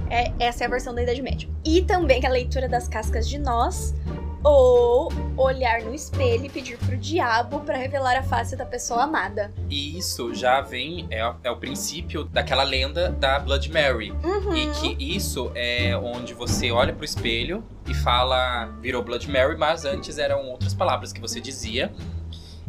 É, 0.08 0.32
essa 0.40 0.64
é 0.64 0.66
a 0.66 0.70
versão 0.70 0.92
da 0.92 1.02
Idade 1.02 1.22
Média. 1.22 1.48
E 1.64 1.82
também 1.82 2.26
a 2.26 2.28
leitura 2.28 2.68
das 2.68 2.88
cascas 2.88 3.28
de 3.28 3.38
nós, 3.38 3.94
ou 4.42 5.12
olhar 5.36 5.82
no 5.82 5.94
espelho 5.94 6.46
e 6.46 6.48
pedir 6.48 6.78
pro 6.78 6.96
diabo 6.96 7.60
para 7.60 7.76
revelar 7.76 8.16
a 8.16 8.22
face 8.22 8.56
da 8.56 8.64
pessoa 8.64 9.04
amada. 9.04 9.52
E 9.68 9.98
isso 9.98 10.34
já 10.34 10.60
vem, 10.60 11.06
é, 11.10 11.20
é 11.44 11.50
o 11.50 11.56
princípio 11.56 12.24
daquela 12.24 12.62
lenda 12.62 13.10
da 13.10 13.38
Blood 13.38 13.70
Mary. 13.72 14.12
Uhum. 14.24 14.54
E 14.54 14.70
que 14.70 15.16
isso 15.16 15.50
é 15.54 15.96
onde 15.96 16.34
você 16.34 16.70
olha 16.70 16.92
pro 16.92 17.04
espelho 17.04 17.64
e 17.86 17.94
fala, 17.94 18.66
virou 18.80 19.02
Blood 19.02 19.30
Mary, 19.30 19.56
mas 19.56 19.84
antes 19.84 20.18
eram 20.18 20.46
outras 20.46 20.74
palavras 20.74 21.12
que 21.12 21.20
você 21.20 21.40
dizia. 21.40 21.92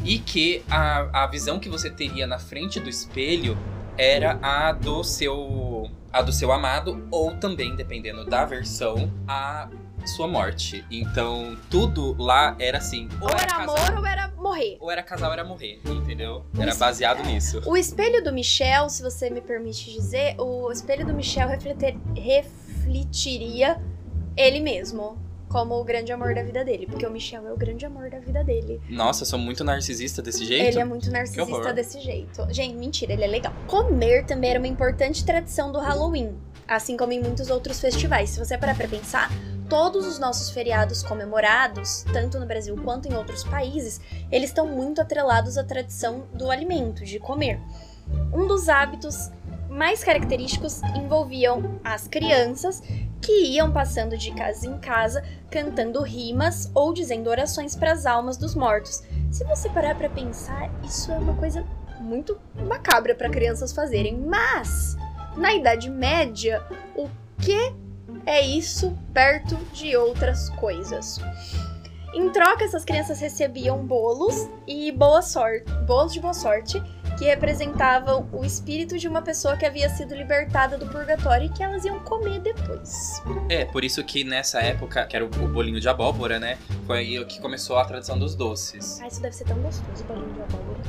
E 0.03 0.17
que 0.17 0.63
a, 0.69 1.23
a 1.23 1.27
visão 1.27 1.59
que 1.59 1.69
você 1.69 1.89
teria 1.89 2.25
na 2.25 2.39
frente 2.39 2.79
do 2.79 2.89
espelho 2.89 3.57
era 3.97 4.39
a 4.41 4.71
do 4.71 5.03
seu 5.03 5.89
a 6.11 6.21
do 6.21 6.31
seu 6.31 6.51
amado 6.51 7.07
ou 7.11 7.35
também 7.37 7.75
dependendo 7.75 8.25
da 8.25 8.43
versão 8.43 9.11
a 9.27 9.69
sua 10.05 10.27
morte. 10.27 10.83
Então, 10.89 11.57
tudo 11.69 12.15
lá 12.21 12.55
era 12.59 12.77
assim. 12.77 13.07
Ou, 13.21 13.27
ou 13.27 13.33
era, 13.33 13.41
era 13.41 13.55
amor 13.55 13.97
ou 13.97 14.05
era 14.05 14.27
morrer. 14.29 14.77
Ou 14.79 14.91
era 14.91 15.03
casal 15.03 15.27
ou 15.29 15.33
era 15.33 15.43
morrer, 15.43 15.79
entendeu? 15.85 16.45
Era 16.57 16.75
baseado 16.75 17.23
nisso. 17.25 17.61
O 17.65 17.77
espelho 17.77 18.23
do 18.23 18.33
Michel, 18.33 18.89
se 18.89 19.01
você 19.01 19.29
me 19.29 19.41
permite 19.41 19.91
dizer, 19.91 20.35
o 20.39 20.71
espelho 20.71 21.05
do 21.05 21.13
Michel 21.13 21.47
refletir, 21.47 21.97
refletiria 22.15 23.81
ele 24.35 24.59
mesmo. 24.59 25.17
Como 25.47 25.75
o 25.75 25.83
grande 25.83 26.13
amor 26.13 26.33
da 26.33 26.41
vida 26.41 26.63
dele. 26.63 26.85
Porque 26.85 27.05
o 27.05 27.11
Michel 27.11 27.45
é 27.45 27.51
o 27.51 27.57
grande 27.57 27.85
amor 27.85 28.09
da 28.09 28.19
vida 28.19 28.41
dele. 28.41 28.79
Nossa, 28.89 29.23
eu 29.23 29.27
sou 29.27 29.37
muito 29.37 29.65
narcisista 29.65 30.21
desse 30.21 30.45
jeito? 30.45 30.65
Ele 30.65 30.79
é 30.79 30.85
muito 30.85 31.11
narcisista 31.11 31.73
desse 31.73 31.99
jeito. 31.99 32.47
Gente, 32.53 32.73
mentira, 32.75 33.11
ele 33.11 33.25
é 33.25 33.27
legal. 33.27 33.53
Comer 33.67 34.25
também 34.25 34.51
era 34.51 34.59
uma 34.59 34.67
importante 34.67 35.25
tradição 35.25 35.69
do 35.69 35.77
Halloween. 35.77 36.37
Assim 36.65 36.95
como 36.95 37.11
em 37.11 37.19
muitos 37.19 37.49
outros 37.49 37.81
festivais. 37.81 38.29
Se 38.29 38.39
você 38.39 38.57
parar 38.57 38.77
pra 38.77 38.87
pensar, 38.87 39.29
todos 39.71 40.05
os 40.05 40.19
nossos 40.19 40.49
feriados 40.49 41.01
comemorados, 41.01 42.03
tanto 42.11 42.37
no 42.37 42.45
Brasil 42.45 42.75
quanto 42.83 43.07
em 43.07 43.15
outros 43.15 43.45
países, 43.45 44.01
eles 44.29 44.49
estão 44.49 44.67
muito 44.67 44.99
atrelados 44.99 45.57
à 45.57 45.63
tradição 45.63 46.27
do 46.33 46.51
alimento, 46.51 47.05
de 47.05 47.17
comer. 47.17 47.57
Um 48.33 48.47
dos 48.47 48.67
hábitos 48.67 49.31
mais 49.69 50.03
característicos 50.03 50.83
envolviam 50.93 51.79
as 51.85 52.05
crianças 52.05 52.83
que 53.21 53.45
iam 53.45 53.71
passando 53.71 54.17
de 54.17 54.33
casa 54.33 54.67
em 54.67 54.77
casa 54.77 55.23
cantando 55.49 56.03
rimas 56.03 56.69
ou 56.75 56.93
dizendo 56.93 57.29
orações 57.29 57.73
para 57.73 57.93
as 57.93 58.05
almas 58.05 58.35
dos 58.35 58.53
mortos. 58.53 59.01
Se 59.31 59.45
você 59.45 59.69
parar 59.69 59.95
para 59.95 60.09
pensar, 60.09 60.69
isso 60.83 61.13
é 61.13 61.17
uma 61.17 61.35
coisa 61.35 61.65
muito 62.01 62.37
macabra 62.67 63.15
para 63.15 63.29
crianças 63.29 63.71
fazerem, 63.71 64.17
mas 64.17 64.97
na 65.37 65.53
Idade 65.53 65.89
Média, 65.89 66.61
o 66.93 67.07
que 67.39 67.73
é 68.25 68.41
isso 68.41 68.97
perto 69.13 69.55
de 69.73 69.95
outras 69.95 70.49
coisas. 70.51 71.19
Em 72.13 72.29
troca, 72.29 72.65
essas 72.65 72.83
crianças 72.83 73.19
recebiam 73.19 73.85
bolos 73.85 74.49
e 74.67 74.91
boa 74.91 75.21
sorte, 75.21 75.65
bolos 75.87 76.11
de 76.11 76.19
boa 76.19 76.33
sorte, 76.33 76.81
que 77.17 77.25
representavam 77.25 78.27
o 78.33 78.43
espírito 78.43 78.97
de 78.97 79.07
uma 79.07 79.21
pessoa 79.21 79.55
que 79.55 79.65
havia 79.65 79.87
sido 79.89 80.13
libertada 80.13 80.77
do 80.77 80.87
purgatório 80.87 81.45
e 81.45 81.49
que 81.49 81.63
elas 81.63 81.85
iam 81.85 81.99
comer 81.99 82.39
depois. 82.39 83.21
É, 83.47 83.63
por 83.63 83.85
isso 83.85 84.03
que 84.03 84.23
nessa 84.23 84.59
época, 84.59 85.05
que 85.05 85.15
era 85.15 85.23
o 85.23 85.29
bolinho 85.29 85.79
de 85.79 85.87
abóbora, 85.87 86.39
né? 86.39 86.57
Foi 86.85 86.97
aí 86.97 87.25
que 87.25 87.39
começou 87.39 87.77
a 87.77 87.85
tradição 87.85 88.19
dos 88.19 88.35
doces. 88.35 88.99
Ah, 89.01 89.07
isso 89.07 89.21
deve 89.21 89.35
ser 89.35 89.45
tão 89.45 89.57
gostoso, 89.59 90.03
bolinho 90.03 90.33
de 90.33 90.41
abóbora. 90.41 90.79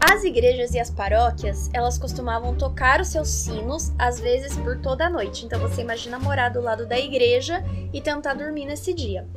As 0.00 0.24
igrejas 0.24 0.74
e 0.74 0.80
as 0.80 0.90
paróquias, 0.90 1.68
elas 1.74 1.98
costumavam 1.98 2.54
tocar 2.54 3.00
os 3.00 3.08
seus 3.08 3.28
sinos, 3.28 3.92
às 3.98 4.18
vezes 4.18 4.56
por 4.56 4.80
toda 4.80 5.06
a 5.06 5.10
noite. 5.10 5.44
Então 5.44 5.60
você 5.60 5.82
imagina 5.82 6.18
morar 6.18 6.48
do 6.48 6.60
lado 6.60 6.86
da 6.86 6.98
igreja 6.98 7.62
e 7.92 8.00
tentar 8.00 8.34
dormir 8.34 8.64
nesse 8.64 8.94
dia. 8.94 9.28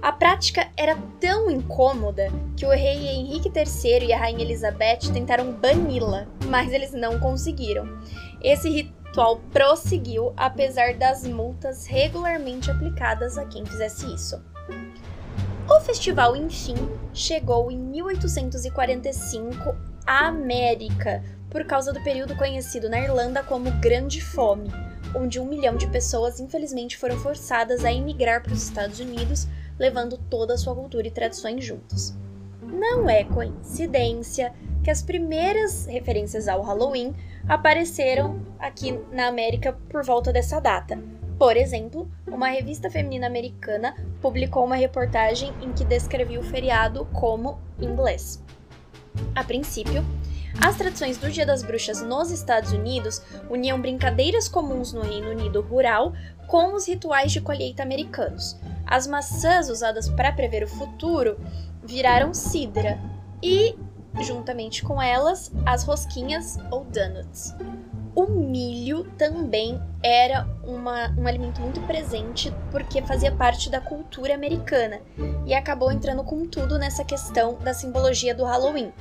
A 0.00 0.12
prática 0.12 0.68
era 0.76 0.96
tão 1.20 1.50
incômoda 1.50 2.28
que 2.56 2.66
o 2.66 2.70
rei 2.70 3.06
Henrique 3.08 3.50
III 3.54 4.06
e 4.06 4.12
a 4.12 4.18
rainha 4.18 4.42
Elizabeth 4.42 5.10
tentaram 5.12 5.52
bani-la, 5.52 6.26
mas 6.46 6.72
eles 6.72 6.92
não 6.92 7.18
conseguiram. 7.18 7.86
Esse 8.42 8.68
ritual 8.68 9.40
prosseguiu 9.50 10.32
apesar 10.36 10.94
das 10.94 11.26
multas 11.26 11.86
regularmente 11.86 12.70
aplicadas 12.70 13.38
a 13.38 13.46
quem 13.46 13.64
fizesse 13.64 14.12
isso. 14.12 14.42
O 15.68 15.80
festival, 15.80 16.36
enfim, 16.36 16.74
chegou 17.14 17.70
em 17.70 17.78
1845 17.78 19.74
à 20.06 20.26
América, 20.26 21.24
por 21.48 21.64
causa 21.64 21.90
do 21.90 22.02
período 22.02 22.36
conhecido 22.36 22.90
na 22.90 23.00
Irlanda 23.00 23.42
como 23.42 23.70
Grande 23.80 24.20
Fome, 24.20 24.70
onde 25.16 25.40
um 25.40 25.46
milhão 25.46 25.76
de 25.76 25.86
pessoas 25.86 26.38
infelizmente 26.38 26.98
foram 26.98 27.16
forçadas 27.16 27.82
a 27.82 27.90
emigrar 27.90 28.42
para 28.42 28.52
os 28.52 28.62
Estados 28.62 29.00
Unidos, 29.00 29.48
levando 29.78 30.18
toda 30.28 30.52
a 30.52 30.58
sua 30.58 30.74
cultura 30.74 31.06
e 31.06 31.10
tradições 31.10 31.64
juntos. 31.64 32.14
Não 32.62 33.08
é 33.08 33.24
coincidência 33.24 34.52
que 34.82 34.90
as 34.90 35.00
primeiras 35.00 35.86
referências 35.86 36.46
ao 36.46 36.60
Halloween 36.60 37.14
apareceram 37.48 38.42
aqui 38.58 39.00
na 39.10 39.28
América 39.28 39.72
por 39.88 40.04
volta 40.04 40.30
dessa 40.30 40.60
data, 40.60 40.98
por 41.38 41.56
exemplo, 41.56 42.08
uma 42.26 42.48
revista 42.48 42.90
feminina 42.90 43.26
americana 43.26 43.94
publicou 44.20 44.64
uma 44.64 44.76
reportagem 44.76 45.52
em 45.60 45.72
que 45.72 45.84
descrevia 45.84 46.40
o 46.40 46.44
feriado 46.44 47.06
como 47.12 47.58
inglês. 47.80 48.42
A 49.34 49.44
princípio, 49.44 50.04
as 50.60 50.76
tradições 50.76 51.18
do 51.18 51.30
Dia 51.30 51.44
das 51.44 51.62
Bruxas 51.62 52.00
nos 52.02 52.30
Estados 52.30 52.72
Unidos 52.72 53.20
uniam 53.50 53.80
brincadeiras 53.80 54.48
comuns 54.48 54.92
no 54.92 55.02
Reino 55.02 55.30
Unido 55.30 55.60
rural 55.60 56.12
com 56.46 56.74
os 56.74 56.86
rituais 56.86 57.32
de 57.32 57.40
colheita 57.40 57.82
americanos. 57.82 58.56
As 58.86 59.06
maçãs 59.06 59.68
usadas 59.68 60.08
para 60.08 60.32
prever 60.32 60.62
o 60.62 60.68
futuro 60.68 61.36
viraram 61.82 62.32
cidra 62.32 62.98
e, 63.42 63.76
juntamente 64.20 64.84
com 64.84 65.02
elas, 65.02 65.50
as 65.66 65.82
rosquinhas 65.84 66.58
ou 66.70 66.84
donuts. 66.84 67.54
O 68.14 68.26
milho 68.26 69.04
também 69.18 69.80
era 70.00 70.46
uma, 70.62 71.12
um 71.18 71.26
alimento 71.26 71.60
muito 71.60 71.80
presente 71.82 72.54
porque 72.70 73.02
fazia 73.02 73.32
parte 73.32 73.68
da 73.68 73.80
cultura 73.80 74.34
americana 74.34 75.00
e 75.44 75.52
acabou 75.52 75.90
entrando 75.90 76.22
com 76.22 76.46
tudo 76.46 76.78
nessa 76.78 77.04
questão 77.04 77.54
da 77.54 77.74
simbologia 77.74 78.34
do 78.34 78.44
Halloween. 78.44 78.92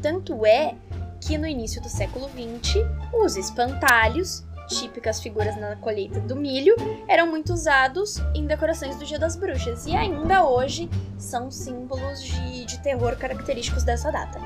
Tanto 0.00 0.46
é 0.46 0.76
que 1.20 1.36
no 1.36 1.46
início 1.46 1.82
do 1.82 1.88
século 1.88 2.28
XX, 2.28 2.86
os 3.12 3.36
espantalhos, 3.36 4.44
típicas 4.68 5.20
figuras 5.20 5.56
na 5.56 5.74
colheita 5.74 6.20
do 6.20 6.36
milho, 6.36 6.76
eram 7.08 7.26
muito 7.26 7.52
usados 7.52 8.18
em 8.34 8.46
decorações 8.46 8.94
do 8.96 9.04
Dia 9.04 9.18
das 9.18 9.34
Bruxas 9.34 9.84
e 9.84 9.96
ainda 9.96 10.44
hoje 10.44 10.88
são 11.18 11.50
símbolos 11.50 12.22
de, 12.22 12.64
de 12.66 12.78
terror 12.78 13.16
característicos 13.16 13.82
dessa 13.82 14.12
data. 14.12 14.40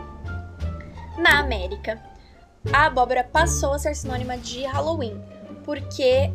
Na 1.19 1.41
América, 1.41 2.03
a 2.73 2.87
abóbora 2.87 3.23
passou 3.25 3.73
a 3.73 3.79
ser 3.79 3.95
sinônima 3.95 4.37
de 4.39 4.65
Halloween, 4.65 5.21
porque 5.65 6.33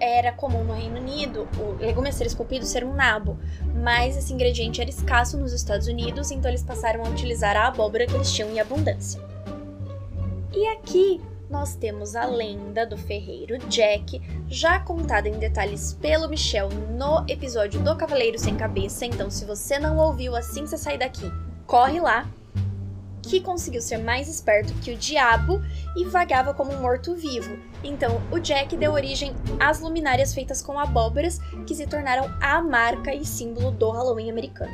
era 0.00 0.32
comum 0.32 0.64
no 0.64 0.74
Reino 0.74 0.98
Unido 0.98 1.48
o 1.58 1.72
legume 1.82 2.08
a 2.08 2.12
ser 2.12 2.26
esculpido 2.26 2.64
ser 2.66 2.84
um 2.84 2.94
nabo, 2.94 3.38
mas 3.82 4.16
esse 4.16 4.32
ingrediente 4.32 4.80
era 4.80 4.90
escasso 4.90 5.38
nos 5.38 5.52
Estados 5.52 5.86
Unidos, 5.86 6.30
então 6.30 6.50
eles 6.50 6.62
passaram 6.62 7.04
a 7.04 7.08
utilizar 7.08 7.56
a 7.56 7.68
abóbora 7.68 8.06
que 8.06 8.14
eles 8.14 8.32
tinham 8.32 8.50
em 8.50 8.60
abundância. 8.60 9.20
E 10.52 10.66
aqui 10.68 11.20
nós 11.48 11.74
temos 11.74 12.16
a 12.16 12.24
lenda 12.24 12.86
do 12.86 12.96
ferreiro 12.96 13.58
Jack, 13.68 14.20
já 14.48 14.80
contada 14.80 15.28
em 15.28 15.38
detalhes 15.38 15.94
pelo 15.94 16.28
Michel 16.28 16.68
no 16.68 17.24
episódio 17.28 17.80
do 17.80 17.96
Cavaleiro 17.96 18.38
Sem 18.38 18.56
Cabeça, 18.56 19.06
então 19.06 19.30
se 19.30 19.44
você 19.44 19.78
não 19.78 19.96
ouviu 19.96 20.34
assim 20.34 20.66
você 20.66 20.76
sair 20.76 20.98
daqui, 20.98 21.30
corre 21.66 22.00
lá 22.00 22.28
que 23.26 23.40
conseguiu 23.40 23.80
ser 23.80 23.98
mais 23.98 24.28
esperto 24.28 24.72
que 24.80 24.92
o 24.92 24.96
diabo 24.96 25.62
e 25.96 26.04
vagava 26.04 26.54
como 26.54 26.72
um 26.72 26.80
morto-vivo. 26.80 27.58
Então, 27.82 28.20
o 28.30 28.38
Jack 28.38 28.76
deu 28.76 28.92
origem 28.92 29.34
às 29.58 29.80
luminárias 29.80 30.34
feitas 30.34 30.62
com 30.62 30.78
abóboras, 30.78 31.38
que 31.66 31.74
se 31.74 31.86
tornaram 31.86 32.30
a 32.40 32.62
marca 32.62 33.14
e 33.14 33.24
símbolo 33.24 33.70
do 33.70 33.90
Halloween 33.90 34.30
americano. 34.30 34.72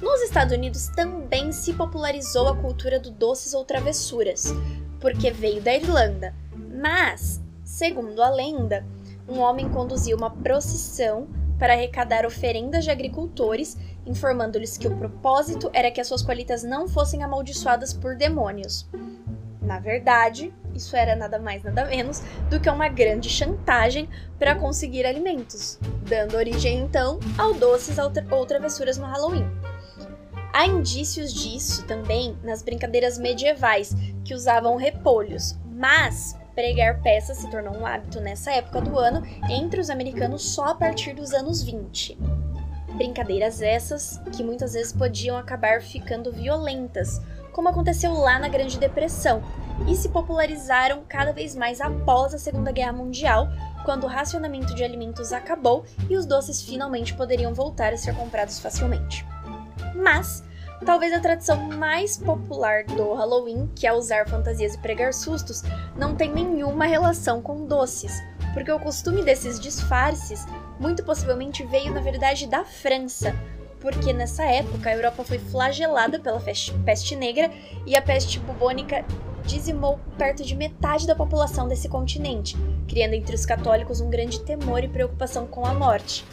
Nos 0.00 0.22
Estados 0.22 0.54
Unidos 0.54 0.88
também 0.88 1.52
se 1.52 1.74
popularizou 1.74 2.48
a 2.48 2.56
cultura 2.56 2.98
do 2.98 3.10
doces 3.10 3.52
ou 3.52 3.64
travessuras, 3.64 4.54
porque 4.98 5.30
veio 5.30 5.60
da 5.60 5.74
Irlanda. 5.74 6.34
Mas, 6.80 7.40
segundo 7.64 8.22
a 8.22 8.30
lenda, 8.30 8.84
um 9.28 9.38
homem 9.40 9.68
conduziu 9.68 10.16
uma 10.16 10.30
procissão 10.30 11.28
para 11.60 11.74
arrecadar 11.74 12.24
oferendas 12.24 12.84
de 12.84 12.90
agricultores 12.90 13.76
informando-lhes 14.06 14.78
que 14.78 14.88
o 14.88 14.96
propósito 14.96 15.70
era 15.74 15.90
que 15.90 16.00
as 16.00 16.08
suas 16.08 16.22
colheitas 16.22 16.64
não 16.64 16.88
fossem 16.88 17.22
amaldiçoadas 17.22 17.92
por 17.92 18.16
demônios. 18.16 18.88
Na 19.60 19.78
verdade, 19.78 20.52
isso 20.74 20.96
era 20.96 21.14
nada 21.14 21.38
mais 21.38 21.62
nada 21.62 21.84
menos 21.84 22.22
do 22.48 22.58
que 22.58 22.70
uma 22.70 22.88
grande 22.88 23.28
chantagem 23.28 24.08
para 24.38 24.54
conseguir 24.54 25.04
alimentos, 25.04 25.78
dando 26.08 26.36
origem 26.36 26.78
então 26.78 27.20
ao 27.36 27.52
doces 27.52 27.98
ou 27.98 28.46
travessuras 28.46 28.96
no 28.96 29.06
Halloween. 29.06 29.46
Há 30.52 30.66
indícios 30.66 31.32
disso 31.32 31.86
também 31.86 32.36
nas 32.42 32.62
brincadeiras 32.62 33.18
medievais, 33.18 33.94
que 34.24 34.34
usavam 34.34 34.76
repolhos, 34.76 35.56
mas 35.66 36.39
pregar 36.60 37.00
peças 37.00 37.38
se 37.38 37.50
tornou 37.50 37.74
um 37.74 37.86
hábito 37.86 38.20
nessa 38.20 38.52
época 38.52 38.82
do 38.82 38.98
ano 38.98 39.26
entre 39.48 39.80
os 39.80 39.88
americanos 39.88 40.42
só 40.42 40.66
a 40.66 40.74
partir 40.74 41.14
dos 41.14 41.32
anos 41.32 41.62
20. 41.62 42.18
Brincadeiras 42.96 43.62
essas 43.62 44.20
que 44.36 44.44
muitas 44.44 44.74
vezes 44.74 44.92
podiam 44.92 45.38
acabar 45.38 45.80
ficando 45.80 46.30
violentas, 46.30 47.18
como 47.52 47.70
aconteceu 47.70 48.12
lá 48.12 48.38
na 48.38 48.46
Grande 48.46 48.78
Depressão, 48.78 49.42
e 49.88 49.96
se 49.96 50.10
popularizaram 50.10 51.02
cada 51.08 51.32
vez 51.32 51.56
mais 51.56 51.80
após 51.80 52.34
a 52.34 52.38
Segunda 52.38 52.70
Guerra 52.70 52.92
Mundial, 52.92 53.48
quando 53.82 54.04
o 54.04 54.08
racionamento 54.08 54.74
de 54.74 54.84
alimentos 54.84 55.32
acabou 55.32 55.86
e 56.10 56.16
os 56.16 56.26
doces 56.26 56.60
finalmente 56.60 57.14
poderiam 57.14 57.54
voltar 57.54 57.94
a 57.94 57.96
ser 57.96 58.14
comprados 58.14 58.58
facilmente. 58.58 59.26
Mas, 59.94 60.44
talvez 60.84 61.12
a 61.12 61.20
tradição 61.20 61.56
mais 61.56 62.16
popular 62.16 62.84
do 62.84 63.12
Halloween, 63.14 63.70
que 63.74 63.86
é 63.86 63.92
usar 63.92 64.28
fantasias 64.28 64.74
e 64.74 64.78
pregar 64.78 65.12
sustos, 65.12 65.62
não 65.96 66.14
tem 66.14 66.32
nenhuma 66.32 66.86
relação 66.86 67.42
com 67.42 67.66
doces, 67.66 68.12
porque 68.54 68.72
o 68.72 68.80
costume 68.80 69.22
desses 69.22 69.60
disfarces 69.60 70.46
muito 70.78 71.04
possivelmente 71.04 71.64
veio, 71.64 71.92
na 71.92 72.00
verdade, 72.00 72.46
da 72.46 72.64
França, 72.64 73.34
porque 73.80 74.12
nessa 74.12 74.44
época 74.44 74.90
a 74.90 74.94
Europa 74.94 75.24
foi 75.24 75.38
flagelada 75.38 76.18
pela 76.18 76.40
peste 76.40 77.16
negra 77.16 77.50
e 77.86 77.96
a 77.96 78.02
peste 78.02 78.38
bubônica 78.38 79.04
dizimou 79.44 79.98
perto 80.16 80.44
de 80.44 80.54
metade 80.54 81.06
da 81.06 81.14
população 81.14 81.66
desse 81.66 81.88
continente, 81.88 82.56
criando 82.86 83.14
entre 83.14 83.34
os 83.34 83.46
católicos 83.46 84.00
um 84.00 84.10
grande 84.10 84.40
temor 84.40 84.84
e 84.84 84.88
preocupação 84.88 85.46
com 85.46 85.64
a 85.64 85.74
morte. 85.74 86.24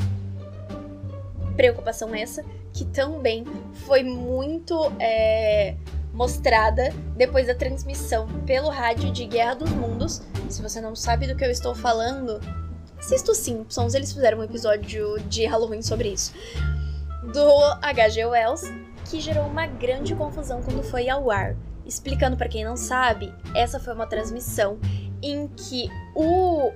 Preocupação 1.55 2.13
essa 2.13 2.43
que 2.77 2.85
também 2.85 3.43
foi 3.87 4.03
muito 4.03 4.91
é, 4.99 5.75
mostrada 6.13 6.93
depois 7.15 7.47
da 7.47 7.55
transmissão 7.55 8.27
pelo 8.45 8.69
rádio 8.69 9.11
de 9.11 9.25
Guerra 9.25 9.55
dos 9.55 9.71
Mundos. 9.71 10.21
Se 10.47 10.61
você 10.61 10.79
não 10.79 10.95
sabe 10.95 11.25
do 11.25 11.35
que 11.35 11.43
eu 11.43 11.49
estou 11.49 11.73
falando, 11.73 12.39
assista 12.95 13.31
os 13.31 13.39
Simpsons, 13.39 13.95
eles 13.95 14.13
fizeram 14.13 14.37
um 14.37 14.43
episódio 14.43 15.19
de 15.21 15.43
Halloween 15.47 15.81
sobre 15.81 16.09
isso. 16.09 16.31
Do 17.33 17.49
H.G. 17.81 18.25
Wells, 18.25 18.71
que 19.09 19.19
gerou 19.19 19.47
uma 19.47 19.65
grande 19.65 20.13
confusão 20.13 20.61
quando 20.61 20.83
foi 20.83 21.09
ao 21.09 21.31
ar. 21.31 21.55
Explicando 21.83 22.37
para 22.37 22.47
quem 22.47 22.63
não 22.63 22.77
sabe, 22.77 23.33
essa 23.55 23.79
foi 23.79 23.95
uma 23.95 24.05
transmissão 24.05 24.77
em 25.23 25.47
que 25.47 25.89
o, 26.15 26.71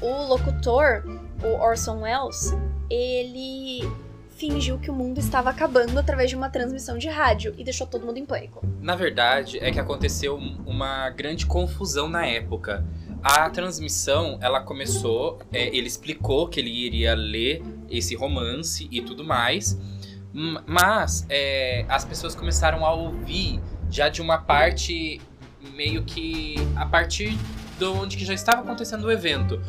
o 0.00 0.26
locutor, 0.26 1.04
o 1.44 1.62
Orson 1.62 2.00
Welles, 2.00 2.52
ele 2.90 3.82
fingiu 4.36 4.78
que 4.78 4.90
o 4.90 4.94
mundo 4.94 5.18
estava 5.18 5.50
acabando 5.50 5.98
através 5.98 6.28
de 6.28 6.36
uma 6.36 6.50
transmissão 6.50 6.98
de 6.98 7.08
rádio 7.08 7.54
e 7.56 7.64
deixou 7.64 7.86
todo 7.86 8.04
mundo 8.04 8.18
em 8.18 8.26
pânico. 8.26 8.66
Na 8.80 8.96
verdade, 8.96 9.58
é 9.58 9.70
que 9.70 9.78
aconteceu 9.78 10.36
uma 10.66 11.08
grande 11.10 11.46
confusão 11.46 12.08
na 12.08 12.26
época. 12.26 12.84
A 13.22 13.48
transmissão, 13.48 14.38
ela 14.40 14.60
começou, 14.60 15.38
é, 15.52 15.68
ele 15.68 15.86
explicou 15.86 16.48
que 16.48 16.60
ele 16.60 16.70
iria 16.70 17.14
ler 17.14 17.62
esse 17.90 18.14
romance 18.14 18.88
e 18.90 19.00
tudo 19.00 19.24
mais, 19.24 19.78
mas 20.66 21.24
é, 21.30 21.86
as 21.88 22.04
pessoas 22.04 22.34
começaram 22.34 22.84
a 22.84 22.92
ouvir 22.92 23.60
já 23.88 24.08
de 24.08 24.20
uma 24.20 24.38
parte 24.38 25.20
meio 25.74 26.02
que 26.02 26.56
a 26.76 26.84
partir 26.84 27.38
de 27.78 27.84
onde 27.84 28.16
que 28.16 28.24
já 28.24 28.34
estava 28.34 28.62
acontecendo 28.62 29.04
o 29.04 29.12
evento. 29.12 29.62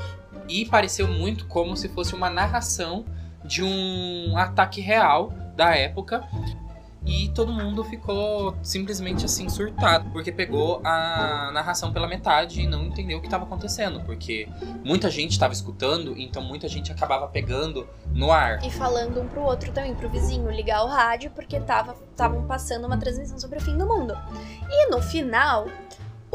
E 0.49 0.65
pareceu 0.65 1.07
muito 1.07 1.45
como 1.45 1.77
se 1.77 1.87
fosse 1.89 2.13
uma 2.13 2.29
narração 2.29 3.05
de 3.45 3.63
um 3.63 4.37
ataque 4.37 4.81
real 4.81 5.31
da 5.55 5.75
época. 5.75 6.27
E 7.07 7.29
todo 7.35 7.53
mundo 7.53 7.83
ficou 7.83 8.55
simplesmente 8.63 9.25
assim 9.25 9.47
surtado, 9.47 10.09
porque 10.09 10.31
pegou 10.31 10.81
a 10.83 11.51
narração 11.53 11.93
pela 11.93 12.07
metade 12.07 12.61
e 12.61 12.67
não 12.67 12.85
entendeu 12.85 13.19
o 13.19 13.21
que 13.21 13.27
estava 13.27 13.43
acontecendo, 13.43 14.01
porque 14.01 14.49
muita 14.83 15.11
gente 15.11 15.33
estava 15.33 15.53
escutando, 15.53 16.17
então 16.17 16.41
muita 16.41 16.67
gente 16.67 16.91
acabava 16.91 17.27
pegando 17.27 17.87
no 18.11 18.31
ar. 18.31 18.65
E 18.65 18.71
falando 18.71 19.21
um 19.21 19.27
pro 19.27 19.43
outro 19.43 19.71
também, 19.71 19.93
pro 19.93 20.09
vizinho 20.09 20.49
ligar 20.49 20.83
o 20.83 20.87
rádio, 20.87 21.29
porque 21.29 21.57
estavam 21.57 22.47
passando 22.47 22.85
uma 22.87 22.97
transmissão 22.97 23.37
sobre 23.37 23.59
o 23.59 23.61
fim 23.61 23.77
do 23.77 23.85
mundo. 23.85 24.17
E 24.67 24.89
no 24.89 24.99
final, 24.99 25.67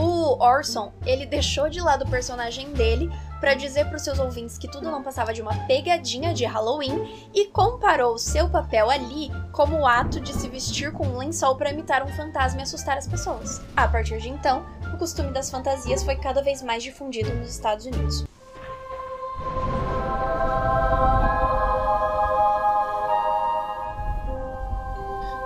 o 0.01 0.43
Orson, 0.43 0.93
ele 1.05 1.27
deixou 1.27 1.69
de 1.69 1.79
lado 1.79 2.07
o 2.07 2.11
personagem 2.11 2.73
dele 2.73 3.11
para 3.39 3.53
dizer 3.53 3.85
para 3.87 3.97
os 3.97 4.03
seus 4.03 4.19
ouvintes 4.19 4.57
que 4.57 4.71
tudo 4.71 4.91
não 4.91 5.03
passava 5.03 5.35
de 5.35 5.43
uma 5.43 5.55
pegadinha 5.67 6.33
de 6.33 6.47
Halloween 6.47 7.31
e 7.35 7.47
comparou 7.49 8.17
seu 8.19 8.49
papel 8.49 8.89
ali 8.89 9.31
como 9.53 9.79
o 9.79 9.87
ato 9.87 10.19
de 10.19 10.33
se 10.33 10.49
vestir 10.49 10.91
com 10.93 11.07
um 11.07 11.19
lençol 11.19 11.57
para 11.57 11.71
imitar 11.71 12.03
um 12.03 12.09
fantasma 12.09 12.61
e 12.61 12.63
assustar 12.63 12.97
as 12.97 13.07
pessoas. 13.07 13.61
A 13.77 13.87
partir 13.87 14.19
de 14.21 14.31
então, 14.31 14.65
o 14.95 14.97
costume 14.97 15.33
das 15.33 15.51
fantasias 15.51 16.03
foi 16.03 16.17
cada 16.17 16.43
vez 16.43 16.63
mais 16.63 16.83
difundido 16.83 17.35
nos 17.35 17.51
Estados 17.51 17.85
Unidos. 17.85 18.25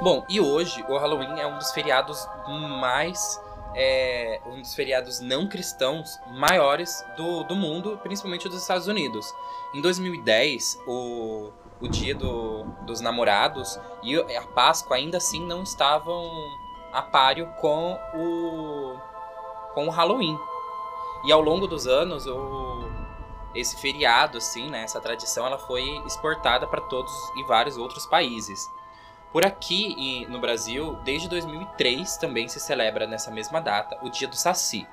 Bom, 0.01 0.23
e 0.29 0.39
hoje 0.39 0.85
o 0.89 0.99
Halloween 0.99 1.41
é 1.41 1.47
um 1.47 1.57
dos 1.57 1.73
feriados 1.73 2.29
mais 2.47 3.41
é 3.75 4.41
um 4.47 4.61
dos 4.61 4.75
feriados 4.75 5.21
não 5.21 5.49
cristãos 5.49 6.19
maiores 6.29 7.05
do, 7.17 7.45
do 7.45 7.55
mundo, 7.55 7.99
principalmente 8.03 8.49
dos 8.49 8.61
Estados 8.61 8.87
Unidos. 8.87 9.33
Em 9.75 9.81
2010, 9.81 10.81
o, 10.87 11.51
o 11.81 11.89
dia 11.89 12.15
do, 12.15 12.65
dos 12.87 13.01
namorados 13.01 13.79
e 14.03 14.17
a 14.17 14.43
Páscoa 14.43 14.97
ainda 14.97 15.17
assim 15.17 15.45
não 15.45 15.63
estavam 15.63 16.31
a 16.93 17.03
páreo 17.03 17.49
com 17.61 17.99
o, 18.15 18.97
com 19.75 19.89
o 19.89 19.91
Halloween. 19.91 20.39
E 21.25 21.33
ao 21.33 21.41
longo 21.41 21.67
dos 21.67 21.87
anos, 21.87 22.27
o, 22.27 22.85
esse 23.55 23.77
feriado, 23.77 24.39
assim, 24.39 24.69
né, 24.69 24.83
essa 24.83 25.01
tradição, 25.01 25.47
ela 25.47 25.59
foi 25.59 25.83
exportada 26.07 26.67
para 26.67 26.81
todos 26.83 27.13
e 27.37 27.45
vários 27.45 27.77
outros 27.77 28.07
países. 28.07 28.71
Por 29.35 29.45
aqui 29.45 30.25
no 30.29 30.39
Brasil, 30.39 30.97
desde 31.05 31.29
2003 31.29 32.19
também 32.19 32.47
se 32.47 32.61
celebra 32.61 33.05
nessa 33.05 33.33
mesma 33.33 33.61
data 33.61 33.99
o 34.01 34.09
Dia 34.09 34.29
do 34.29 34.37
Saci, 34.37 34.87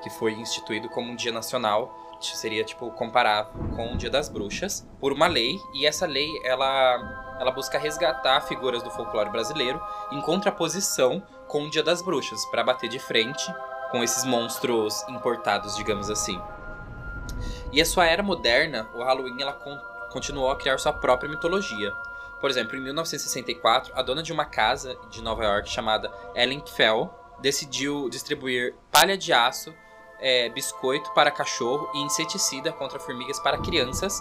que 0.00 0.08
foi 0.08 0.34
instituído 0.34 0.88
como 0.88 1.10
um 1.10 1.16
dia 1.16 1.32
nacional, 1.32 1.92
seria 2.20 2.62
tipo 2.62 2.92
comparável 2.92 3.52
com 3.74 3.92
o 3.92 3.96
Dia 3.96 4.08
das 4.08 4.28
Bruxas, 4.28 4.88
por 5.00 5.12
uma 5.12 5.26
lei, 5.26 5.58
e 5.74 5.84
essa 5.84 6.06
lei 6.06 6.30
ela 6.44 7.34
ela 7.40 7.50
busca 7.50 7.76
resgatar 7.76 8.42
figuras 8.42 8.84
do 8.84 8.90
folclore 8.92 9.30
brasileiro 9.30 9.82
em 10.12 10.20
contraposição 10.20 11.20
com 11.48 11.64
o 11.64 11.68
Dia 11.68 11.82
das 11.82 12.02
Bruxas, 12.02 12.44
para 12.52 12.62
bater 12.62 12.88
de 12.88 13.00
frente 13.00 13.52
com 13.90 14.00
esses 14.00 14.24
monstros 14.24 15.02
importados, 15.08 15.74
digamos 15.74 16.08
assim. 16.08 16.40
E 17.72 17.82
a 17.82 17.84
sua 17.84 18.06
era 18.06 18.22
moderna, 18.22 18.88
o 18.94 19.02
Halloween 19.02 19.42
ela 19.42 19.58
continuou 20.12 20.52
a 20.52 20.56
criar 20.56 20.78
sua 20.78 20.92
própria 20.92 21.28
mitologia. 21.28 21.92
Por 22.42 22.50
exemplo, 22.50 22.76
em 22.76 22.80
1964, 22.80 23.92
a 23.94 24.02
dona 24.02 24.20
de 24.20 24.32
uma 24.32 24.44
casa 24.44 24.98
de 25.08 25.22
Nova 25.22 25.44
York 25.44 25.70
chamada 25.70 26.12
Ellen 26.34 26.60
Fell 26.66 27.08
decidiu 27.40 28.10
distribuir 28.10 28.74
palha 28.90 29.16
de 29.16 29.32
aço, 29.32 29.72
é, 30.18 30.48
biscoito 30.48 31.14
para 31.14 31.30
cachorro 31.30 31.88
e 31.94 31.98
inseticida 32.02 32.72
contra 32.72 32.98
formigas 32.98 33.38
para 33.38 33.58
crianças, 33.58 34.20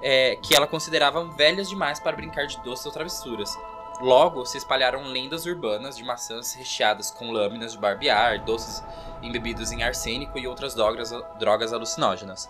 é, 0.00 0.36
que 0.36 0.54
ela 0.54 0.68
considerava 0.68 1.24
velhas 1.32 1.68
demais 1.68 1.98
para 1.98 2.14
brincar 2.14 2.46
de 2.46 2.62
doces 2.62 2.86
ou 2.86 2.92
travessuras. 2.92 3.58
Logo, 4.00 4.46
se 4.46 4.56
espalharam 4.56 5.02
lendas 5.08 5.44
urbanas 5.44 5.96
de 5.96 6.04
maçãs 6.04 6.54
recheadas 6.54 7.10
com 7.10 7.32
lâminas 7.32 7.72
de 7.72 7.78
barbear, 7.78 8.44
doces 8.44 8.84
embebidos 9.20 9.72
em 9.72 9.82
arsênico 9.82 10.38
e 10.38 10.46
outras 10.46 10.76
drogas, 10.76 11.10
drogas 11.40 11.72
alucinógenas. 11.72 12.48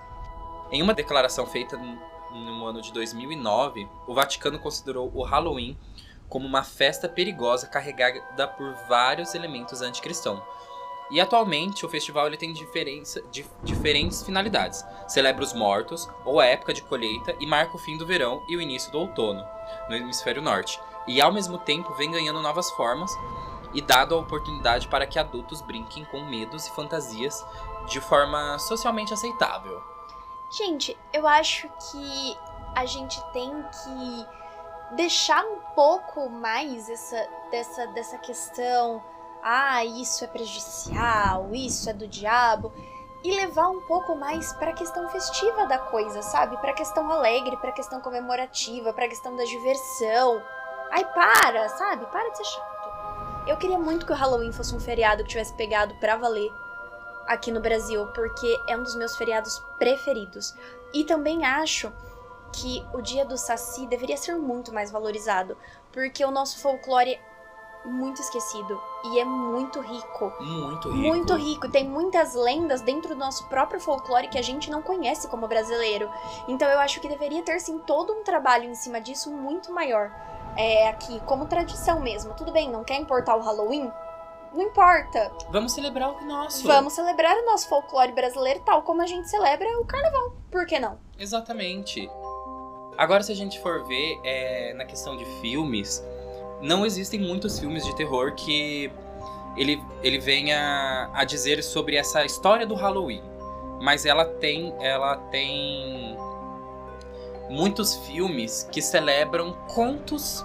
Em 0.70 0.82
uma 0.82 0.92
declaração 0.92 1.46
feita 1.46 1.78
no 2.32 2.66
ano 2.66 2.80
de 2.80 2.92
2009, 2.92 3.88
o 4.06 4.14
Vaticano 4.14 4.58
considerou 4.58 5.10
o 5.14 5.22
Halloween 5.22 5.76
como 6.28 6.46
uma 6.46 6.62
festa 6.62 7.08
perigosa 7.08 7.66
carregada 7.66 8.46
por 8.48 8.74
vários 8.88 9.34
elementos 9.34 9.80
anticristãos. 9.80 10.42
E 11.10 11.20
atualmente 11.20 11.86
o 11.86 11.88
festival 11.88 12.26
ele 12.26 12.36
tem 12.36 12.52
diferentes 12.52 14.22
finalidades. 14.22 14.84
Celebra 15.06 15.42
os 15.42 15.54
mortos, 15.54 16.06
ou 16.24 16.38
a 16.38 16.44
época 16.44 16.74
de 16.74 16.82
colheita, 16.82 17.34
e 17.40 17.46
marca 17.46 17.76
o 17.76 17.78
fim 17.78 17.96
do 17.96 18.06
verão 18.06 18.42
e 18.46 18.56
o 18.56 18.60
início 18.60 18.92
do 18.92 18.98
outono, 18.98 19.42
no 19.88 19.96
hemisfério 19.96 20.42
norte. 20.42 20.78
E 21.06 21.20
ao 21.20 21.32
mesmo 21.32 21.56
tempo 21.58 21.94
vem 21.94 22.10
ganhando 22.10 22.42
novas 22.42 22.70
formas 22.72 23.10
e 23.72 23.80
dado 23.80 24.14
a 24.14 24.18
oportunidade 24.18 24.86
para 24.88 25.06
que 25.06 25.18
adultos 25.18 25.62
brinquem 25.62 26.04
com 26.06 26.22
medos 26.26 26.66
e 26.66 26.74
fantasias 26.74 27.42
de 27.86 28.00
forma 28.00 28.58
socialmente 28.58 29.14
aceitável. 29.14 29.97
Gente, 30.50 30.98
eu 31.12 31.26
acho 31.26 31.68
que 31.68 32.38
a 32.74 32.86
gente 32.86 33.20
tem 33.32 33.50
que 33.50 34.26
deixar 34.94 35.44
um 35.44 35.58
pouco 35.74 36.30
mais 36.30 36.88
essa, 36.88 37.28
dessa, 37.50 37.86
dessa 37.88 38.18
questão, 38.18 39.02
ah, 39.42 39.84
isso 39.84 40.24
é 40.24 40.26
prejudicial, 40.26 41.50
isso 41.52 41.90
é 41.90 41.92
do 41.92 42.08
diabo, 42.08 42.72
e 43.22 43.34
levar 43.34 43.68
um 43.68 43.80
pouco 43.82 44.14
mais 44.14 44.52
para 44.54 44.70
a 44.70 44.74
questão 44.74 45.08
festiva 45.10 45.66
da 45.66 45.78
coisa, 45.78 46.22
sabe? 46.22 46.56
Para 46.58 46.70
a 46.70 46.74
questão 46.74 47.10
alegre, 47.10 47.56
para 47.58 47.70
a 47.70 47.74
questão 47.74 48.00
comemorativa, 48.00 48.92
para 48.92 49.04
a 49.04 49.08
questão 49.08 49.36
da 49.36 49.44
diversão. 49.44 50.42
Ai, 50.90 51.04
para, 51.12 51.68
sabe? 51.70 52.06
Para 52.06 52.30
de 52.30 52.38
ser 52.38 52.44
chato. 52.44 52.78
Eu 53.46 53.56
queria 53.56 53.78
muito 53.78 54.06
que 54.06 54.12
o 54.12 54.16
Halloween 54.16 54.52
fosse 54.52 54.74
um 54.74 54.80
feriado 54.80 55.24
que 55.24 55.30
tivesse 55.30 55.52
pegado 55.54 55.94
pra 55.96 56.16
valer 56.16 56.50
aqui 57.28 57.52
no 57.52 57.60
Brasil, 57.60 58.06
porque 58.08 58.60
é 58.66 58.76
um 58.76 58.82
dos 58.82 58.96
meus 58.96 59.16
feriados 59.16 59.62
preferidos. 59.78 60.54
E 60.92 61.04
também 61.04 61.44
acho 61.44 61.92
que 62.52 62.84
o 62.94 63.02
dia 63.02 63.24
do 63.24 63.36
Saci 63.36 63.86
deveria 63.86 64.16
ser 64.16 64.36
muito 64.36 64.72
mais 64.72 64.90
valorizado, 64.90 65.56
porque 65.92 66.24
o 66.24 66.30
nosso 66.30 66.60
folclore 66.60 67.12
é 67.12 67.20
muito 67.84 68.20
esquecido 68.20 68.80
e 69.04 69.20
é 69.20 69.24
muito 69.24 69.80
rico. 69.80 70.32
Muito 70.40 70.88
rico. 70.88 70.96
Muito 70.96 71.34
rico. 71.34 71.70
Tem 71.70 71.88
muitas 71.88 72.34
lendas 72.34 72.80
dentro 72.80 73.14
do 73.14 73.18
nosso 73.18 73.46
próprio 73.48 73.80
folclore 73.80 74.28
que 74.28 74.38
a 74.38 74.42
gente 74.42 74.70
não 74.70 74.82
conhece 74.82 75.28
como 75.28 75.46
brasileiro. 75.46 76.10
Então 76.48 76.68
eu 76.68 76.78
acho 76.80 77.00
que 77.00 77.08
deveria 77.08 77.42
ter 77.42 77.60
sim 77.60 77.78
todo 77.78 78.12
um 78.12 78.24
trabalho 78.24 78.64
em 78.64 78.74
cima 78.74 79.00
disso 79.00 79.30
muito 79.30 79.72
maior. 79.72 80.10
É 80.56 80.88
aqui, 80.88 81.20
como 81.20 81.46
tradição 81.46 82.00
mesmo. 82.00 82.34
Tudo 82.34 82.50
bem, 82.50 82.70
não 82.70 82.82
quer 82.82 82.96
importar 82.96 83.36
o 83.36 83.40
Halloween? 83.40 83.92
Não 84.58 84.64
importa. 84.64 85.30
Vamos 85.50 85.70
celebrar 85.70 86.10
o 86.10 86.26
nosso. 86.26 86.66
Vamos 86.66 86.92
celebrar 86.92 87.32
o 87.36 87.46
nosso 87.46 87.68
folclore 87.68 88.10
brasileiro 88.10 88.60
tal 88.66 88.82
como 88.82 89.00
a 89.00 89.06
gente 89.06 89.30
celebra 89.30 89.68
o 89.78 89.84
carnaval. 89.84 90.32
Por 90.50 90.66
que 90.66 90.80
não? 90.80 90.98
Exatamente. 91.16 92.10
Agora, 92.96 93.22
se 93.22 93.30
a 93.30 93.36
gente 93.36 93.60
for 93.60 93.86
ver 93.86 94.18
é, 94.24 94.74
na 94.74 94.84
questão 94.84 95.16
de 95.16 95.24
filmes, 95.40 96.04
não 96.60 96.84
existem 96.84 97.20
muitos 97.20 97.60
filmes 97.60 97.84
de 97.84 97.94
terror 97.94 98.34
que 98.34 98.90
ele, 99.56 99.80
ele 100.02 100.18
venha 100.18 101.08
a 101.14 101.22
dizer 101.22 101.62
sobre 101.62 101.94
essa 101.94 102.24
história 102.24 102.66
do 102.66 102.74
Halloween. 102.74 103.22
Mas 103.80 104.04
ela 104.04 104.24
tem, 104.24 104.74
ela 104.80 105.18
tem 105.30 106.18
muitos 107.48 107.94
filmes 108.08 108.68
que 108.72 108.82
celebram 108.82 109.52
contos 109.68 110.44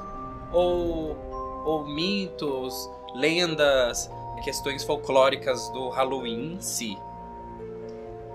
ou, 0.51 1.17
ou 1.65 1.83
mitos, 1.83 2.91
lendas, 3.13 4.09
questões 4.43 4.83
folclóricas 4.83 5.69
do 5.69 5.89
Halloween 5.89 6.55
em 6.55 6.61
si. 6.61 6.97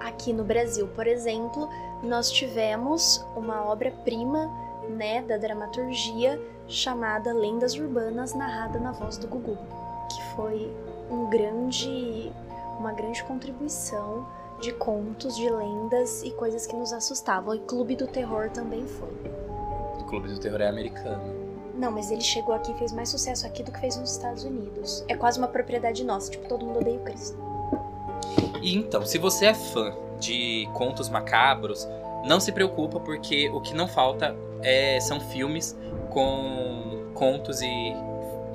Aqui 0.00 0.32
no 0.32 0.42
Brasil, 0.42 0.88
por 0.88 1.06
exemplo, 1.06 1.68
nós 2.02 2.30
tivemos 2.30 3.24
uma 3.36 3.64
obra-prima 3.64 4.50
né, 4.88 5.22
da 5.22 5.36
dramaturgia 5.36 6.40
chamada 6.66 7.32
Lendas 7.32 7.74
Urbanas, 7.74 8.34
narrada 8.34 8.78
na 8.78 8.92
voz 8.92 9.18
do 9.18 9.26
Gugu, 9.26 9.58
que 10.10 10.22
foi 10.34 10.74
um 11.10 11.28
grande, 11.28 12.32
uma 12.78 12.92
grande 12.92 13.22
contribuição 13.24 14.26
de 14.60 14.72
contos, 14.72 15.36
de 15.36 15.48
lendas 15.48 16.22
e 16.22 16.30
coisas 16.30 16.66
que 16.66 16.74
nos 16.74 16.92
assustavam. 16.92 17.54
E 17.54 17.60
Clube 17.60 17.96
do 17.96 18.06
Terror 18.06 18.50
também 18.50 18.86
foi. 18.86 19.12
O 20.00 20.04
Clube 20.04 20.28
do 20.28 20.40
Terror 20.40 20.60
é 20.60 20.68
americano. 20.68 21.37
Não, 21.78 21.92
mas 21.92 22.10
ele 22.10 22.20
chegou 22.20 22.54
aqui 22.54 22.72
e 22.72 22.74
fez 22.74 22.92
mais 22.92 23.08
sucesso 23.08 23.46
aqui 23.46 23.62
do 23.62 23.70
que 23.70 23.78
fez 23.78 23.96
nos 23.96 24.10
Estados 24.10 24.42
Unidos. 24.42 25.04
É 25.06 25.14
quase 25.14 25.38
uma 25.38 25.46
propriedade 25.46 26.02
nossa, 26.02 26.28
tipo, 26.30 26.48
todo 26.48 26.66
mundo 26.66 26.80
odeia 26.80 26.96
o 26.96 27.04
Cristo. 27.04 27.38
E 28.60 28.74
então, 28.74 29.06
se 29.06 29.16
você 29.16 29.46
é 29.46 29.54
fã 29.54 29.94
de 30.18 30.68
contos 30.74 31.08
macabros, 31.08 31.88
não 32.26 32.40
se 32.40 32.50
preocupa 32.50 32.98
porque 32.98 33.48
o 33.50 33.60
que 33.60 33.74
não 33.74 33.86
falta 33.86 34.34
é, 34.60 34.98
são 34.98 35.20
filmes 35.20 35.78
com 36.10 37.12
contos 37.14 37.60
e 37.62 37.94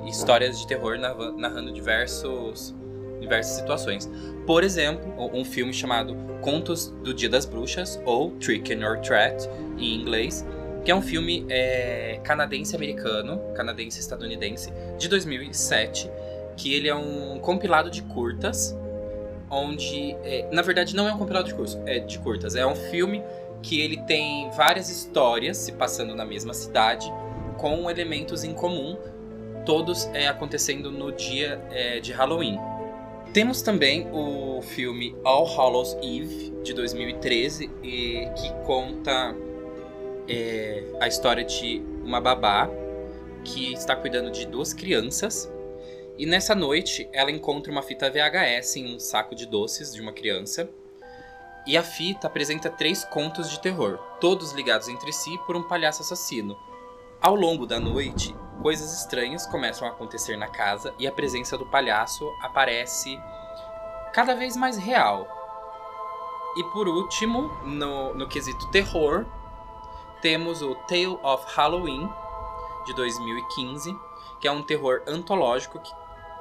histórias 0.06 0.58
de 0.58 0.66
terror 0.66 0.98
narrando 0.98 1.72
diversos, 1.72 2.74
diversas 3.20 3.56
situações. 3.56 4.10
Por 4.46 4.62
exemplo, 4.62 5.30
um 5.32 5.44
filme 5.44 5.72
chamado 5.72 6.14
Contos 6.42 6.88
do 7.02 7.14
Dia 7.14 7.30
das 7.30 7.46
Bruxas, 7.46 7.98
ou 8.04 8.32
Trick 8.32 8.74
or 8.84 9.00
Treat, 9.00 9.48
em 9.78 9.94
inglês, 9.94 10.44
que 10.84 10.90
é 10.90 10.94
um 10.94 11.02
filme 11.02 11.46
é, 11.48 12.20
canadense-americano, 12.22 13.40
canadense-estadunidense, 13.54 14.72
de 14.98 15.08
2007, 15.08 16.10
que 16.56 16.74
ele 16.74 16.88
é 16.88 16.94
um 16.94 17.38
compilado 17.38 17.90
de 17.90 18.02
curtas, 18.02 18.76
onde, 19.50 20.12
é, 20.22 20.48
na 20.52 20.62
verdade, 20.62 20.94
não 20.94 21.08
é 21.08 21.14
um 21.14 21.18
compilado 21.18 21.48
de, 21.48 21.54
curso, 21.54 21.80
é, 21.86 22.00
de 22.00 22.18
curtas, 22.18 22.54
é 22.54 22.66
um 22.66 22.74
filme 22.74 23.22
que 23.62 23.80
ele 23.80 23.96
tem 24.02 24.50
várias 24.50 24.90
histórias 24.90 25.56
se 25.56 25.72
passando 25.72 26.14
na 26.14 26.24
mesma 26.24 26.52
cidade, 26.52 27.10
com 27.56 27.90
elementos 27.90 28.44
em 28.44 28.52
comum, 28.52 28.98
todos 29.64 30.06
é, 30.12 30.28
acontecendo 30.28 30.90
no 30.90 31.10
dia 31.10 31.60
é, 31.70 31.98
de 31.98 32.12
Halloween. 32.12 32.58
Temos 33.32 33.62
também 33.62 34.06
o 34.12 34.60
filme 34.60 35.16
All 35.24 35.46
Hallows 35.46 35.96
Eve, 36.02 36.52
de 36.62 36.74
2013, 36.74 37.70
e, 37.82 38.28
que 38.36 38.52
conta 38.64 39.34
é, 40.28 40.84
a 41.00 41.08
história 41.08 41.44
de 41.44 41.82
uma 42.04 42.20
babá 42.20 42.68
que 43.44 43.72
está 43.72 43.94
cuidando 43.94 44.30
de 44.30 44.46
duas 44.46 44.72
crianças. 44.72 45.50
E 46.16 46.26
nessa 46.26 46.54
noite 46.54 47.08
ela 47.12 47.30
encontra 47.30 47.70
uma 47.70 47.82
fita 47.82 48.10
VHS 48.10 48.76
em 48.76 48.94
um 48.94 48.98
saco 48.98 49.34
de 49.34 49.46
doces 49.46 49.92
de 49.92 50.00
uma 50.00 50.12
criança. 50.12 50.68
E 51.66 51.76
a 51.76 51.82
fita 51.82 52.26
apresenta 52.26 52.68
três 52.68 53.04
contos 53.04 53.50
de 53.50 53.60
terror, 53.60 53.98
todos 54.20 54.52
ligados 54.52 54.88
entre 54.88 55.12
si 55.12 55.38
por 55.46 55.56
um 55.56 55.62
palhaço 55.62 56.02
assassino. 56.02 56.56
Ao 57.20 57.34
longo 57.34 57.66
da 57.66 57.80
noite, 57.80 58.36
coisas 58.60 58.98
estranhas 58.98 59.46
começam 59.46 59.88
a 59.88 59.90
acontecer 59.90 60.36
na 60.36 60.46
casa 60.46 60.94
e 60.98 61.06
a 61.06 61.12
presença 61.12 61.56
do 61.56 61.64
palhaço 61.66 62.30
aparece 62.42 63.18
cada 64.12 64.34
vez 64.34 64.56
mais 64.56 64.76
real. 64.76 65.26
E 66.56 66.62
por 66.64 66.86
último, 66.86 67.50
no, 67.64 68.14
no 68.14 68.28
quesito 68.28 68.70
terror, 68.70 69.26
temos 70.24 70.62
o 70.62 70.74
Tale 70.74 71.18
of 71.22 71.44
Halloween, 71.54 72.10
de 72.86 72.94
2015, 72.94 73.94
que 74.40 74.48
é 74.48 74.50
um 74.50 74.62
terror 74.62 75.02
antológico 75.06 75.78
que, 75.78 75.92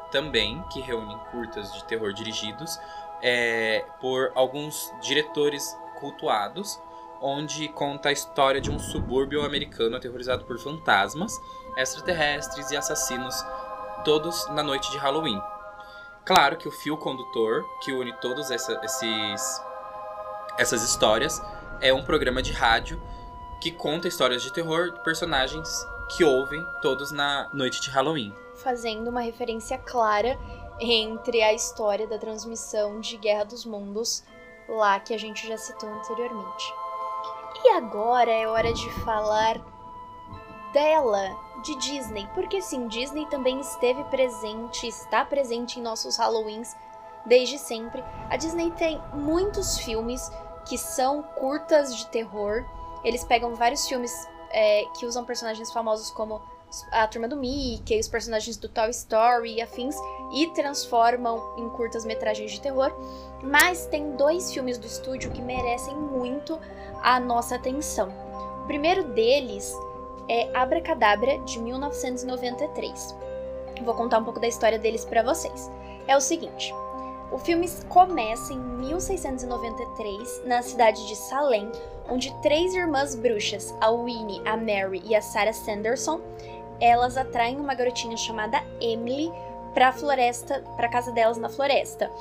também, 0.10 0.64
que 0.72 0.80
reúne 0.80 1.14
curtas 1.32 1.74
de 1.74 1.84
terror 1.84 2.14
dirigidos 2.14 2.80
é, 3.22 3.86
por 4.00 4.32
alguns 4.36 4.90
diretores 5.02 5.78
cultuados, 6.00 6.80
onde 7.22 7.68
conta 7.68 8.08
a 8.08 8.14
história 8.14 8.62
de 8.62 8.72
um 8.72 8.80
subúrbio 8.80 9.44
americano 9.44 9.98
aterrorizado 9.98 10.46
por 10.46 10.58
fantasmas, 10.58 11.38
extraterrestres 11.76 12.72
e 12.72 12.78
assassinos, 12.78 13.36
todos 14.06 14.48
na 14.52 14.64
noite 14.64 14.90
de 14.92 14.98
Halloween. 14.98 15.42
Claro 16.24 16.56
que 16.56 16.70
o 16.70 16.72
fio 16.72 16.96
condutor 16.96 17.66
que 17.84 17.92
une 17.92 18.14
todas 18.22 18.50
essa, 18.50 18.80
essas 20.58 20.84
histórias 20.84 21.42
é 21.82 21.94
um 21.94 22.06
programa 22.06 22.42
de 22.42 22.54
rádio 22.54 22.98
que 23.64 23.72
conta 23.72 24.10
histórias 24.10 24.44
de 24.44 24.52
terror 24.52 24.92
de 24.92 25.00
personagens 25.00 25.88
que 26.10 26.22
ouvem 26.22 26.68
todos 26.82 27.14
na 27.14 27.50
noite 27.54 27.80
de 27.80 27.90
Halloween. 27.90 28.36
Fazendo 28.56 29.10
uma 29.10 29.22
referência 29.22 29.78
clara 29.78 30.38
entre 30.82 31.42
a 31.42 31.54
história 31.54 32.06
da 32.06 32.18
transmissão 32.18 33.00
de 33.00 33.16
Guerra 33.16 33.46
dos 33.46 33.66
Mundos, 33.66 34.22
lá 34.68 35.00
que 35.00 35.14
a 35.14 35.18
gente 35.18 35.48
já 35.48 35.58
citou 35.58 35.88
anteriormente. 35.88 36.74
E 37.64 37.70
agora 37.70 38.30
é 38.30 38.46
hora 38.46 38.74
de 38.74 38.90
falar 39.06 39.62
dela, 40.74 41.34
de 41.64 41.74
Disney, 41.78 42.28
porque 42.36 42.62
sim, 42.62 42.90
Disney 42.90 43.26
também 43.28 43.62
esteve 43.62 44.04
presente, 44.06 44.86
está 44.90 45.24
presente 45.24 45.80
em 45.80 45.84
nossos 45.84 46.18
Halloweens 46.18 46.76
desde 47.26 47.58
sempre. 47.58 48.04
A 48.30 48.36
Disney 48.36 48.72
tem 48.72 49.02
muitos 49.14 49.78
filmes 49.78 50.30
que 50.66 50.78
são 50.78 51.24
curtas 51.24 51.96
de 51.96 52.08
terror. 52.08 52.66
Eles 53.04 53.24
pegam 53.24 53.56
vários 53.56 53.88
filmes 53.88 54.28
é, 54.52 54.86
que 54.98 55.06
usam 55.06 55.26
personagens 55.26 55.72
famosos 55.72 56.10
como 56.12 56.42
a 56.92 57.08
turma 57.08 57.28
do 57.28 57.38
Mickey, 57.38 58.00
os 58.00 58.08
personagens 58.08 58.58
do 58.58 58.68
Toy 58.68 58.90
Story 58.90 59.56
e 59.56 59.62
afins, 59.62 59.96
e 60.34 60.48
transformam 60.48 61.56
em 61.58 61.70
curtas 61.70 62.06
metragens 62.06 62.52
de 62.52 62.62
terror. 62.62 62.92
Mas 63.44 63.86
tem 63.88 64.16
dois 64.16 64.52
filmes 64.52 64.78
do 64.78 64.88
estúdio 64.88 65.32
que 65.32 65.42
merecem 65.42 65.96
muito 65.96 66.60
a 67.02 67.20
nossa 67.20 67.56
atenção. 67.56 68.10
O 68.64 68.66
primeiro 68.66 69.04
deles 69.04 69.76
é 70.28 70.50
Abracadabra, 70.56 71.38
de 71.40 71.60
1993. 71.60 73.16
Vou 73.84 73.94
contar 73.94 74.20
um 74.20 74.24
pouco 74.24 74.40
da 74.40 74.48
história 74.48 74.80
deles 74.80 75.04
para 75.04 75.22
vocês. 75.22 75.70
É 76.08 76.16
o 76.16 76.22
seguinte: 76.22 76.74
o 77.32 77.38
filme 77.38 77.68
começa 77.90 78.54
em 78.54 78.60
1693, 78.60 80.44
na 80.46 80.62
cidade 80.62 81.08
de 81.08 81.16
Salem, 81.16 81.72
onde 82.10 82.34
três 82.42 82.74
irmãs 82.74 83.16
bruxas, 83.16 83.74
a 83.82 83.92
Winnie, 83.92 84.42
a 84.46 84.56
Mary 84.56 85.02
e 85.06 85.16
a 85.16 85.22
Sarah 85.22 85.54
Sanderson, 85.54 86.20
elas 86.80 87.18
atraem 87.18 87.60
uma 87.60 87.74
garotinha 87.74 88.18
chamada 88.18 88.62
Emily 88.80 89.32
para 89.74 89.90
a 89.90 89.94
floresta, 89.94 90.64
para 90.76 90.90
casa 90.90 91.12
delas 91.12 91.38
na 91.38 91.50
floresta. 91.50 92.12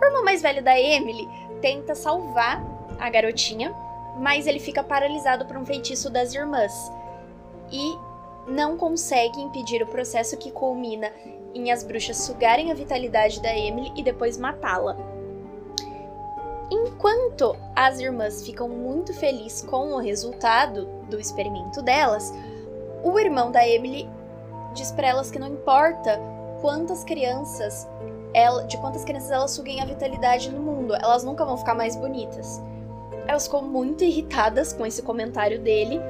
O 0.00 0.04
irmão 0.04 0.24
mais 0.24 0.42
velho 0.42 0.62
da 0.62 0.78
Emily 0.78 1.28
tenta 1.60 1.94
salvar 1.94 2.62
a 2.98 3.08
garotinha, 3.08 3.74
mas 4.18 4.46
ele 4.46 4.58
fica 4.58 4.82
paralisado 4.82 5.46
por 5.46 5.56
um 5.56 5.64
feitiço 5.64 6.10
das 6.10 6.34
irmãs. 6.34 6.72
E 7.70 7.96
não 8.46 8.76
consegue 8.76 9.40
impedir 9.40 9.82
o 9.82 9.86
processo 9.86 10.36
que 10.36 10.50
culmina 10.50 11.12
em 11.54 11.70
as 11.72 11.82
bruxas 11.82 12.16
sugarem 12.18 12.70
a 12.70 12.74
vitalidade 12.74 13.40
da 13.40 13.56
Emily 13.56 13.92
e 13.96 14.02
depois 14.02 14.36
matá-la. 14.36 14.96
Enquanto 16.70 17.56
as 17.74 17.98
irmãs 17.98 18.44
ficam 18.44 18.68
muito 18.68 19.14
felizes 19.14 19.62
com 19.62 19.94
o 19.94 19.98
resultado 19.98 20.86
do 21.08 21.18
experimento 21.18 21.80
delas, 21.82 22.32
o 23.02 23.18
irmão 23.18 23.50
da 23.50 23.66
Emily 23.66 24.08
diz 24.74 24.92
para 24.92 25.08
elas 25.08 25.30
que 25.30 25.38
não 25.38 25.48
importa 25.48 26.20
quantas 26.60 27.04
crianças 27.04 27.88
ela, 28.34 28.64
de 28.64 28.76
quantas 28.78 29.04
crianças 29.04 29.30
elas 29.30 29.50
suguem 29.52 29.80
a 29.80 29.86
vitalidade 29.86 30.50
no 30.50 30.60
mundo, 30.60 30.94
elas 30.94 31.24
nunca 31.24 31.44
vão 31.44 31.56
ficar 31.56 31.74
mais 31.74 31.96
bonitas. 31.96 32.60
Elas 33.26 33.44
ficam 33.44 33.62
muito 33.62 34.04
irritadas 34.04 34.72
com 34.72 34.84
esse 34.84 35.02
comentário 35.02 35.58
dele 35.58 36.00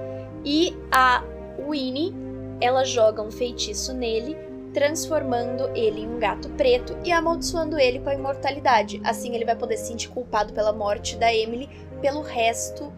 e 0.44 0.77
a 0.90 1.22
Winnie, 1.68 2.14
ela 2.61 2.85
joga 2.85 3.22
um 3.22 3.31
feitiço 3.31 3.94
nele, 3.94 4.37
transformando 4.72 5.68
ele 5.74 6.02
em 6.02 6.09
um 6.09 6.18
gato 6.18 6.48
preto 6.50 6.96
e 7.04 7.12
amaldiçoando 7.12 7.78
ele 7.78 7.98
com 8.00 8.09
a 8.09 8.14
imortalidade. 8.14 9.00
Assim 9.04 9.35
ele 9.35 9.44
vai 9.44 9.57
poder 9.57 9.76
se 9.76 9.87
sentir 9.87 10.09
culpado 10.09 10.52
pela 10.52 10.72
morte 10.72 11.16
da 11.16 11.33
Emily 11.33 11.68
pelo 12.00 12.22
resto 12.22 12.92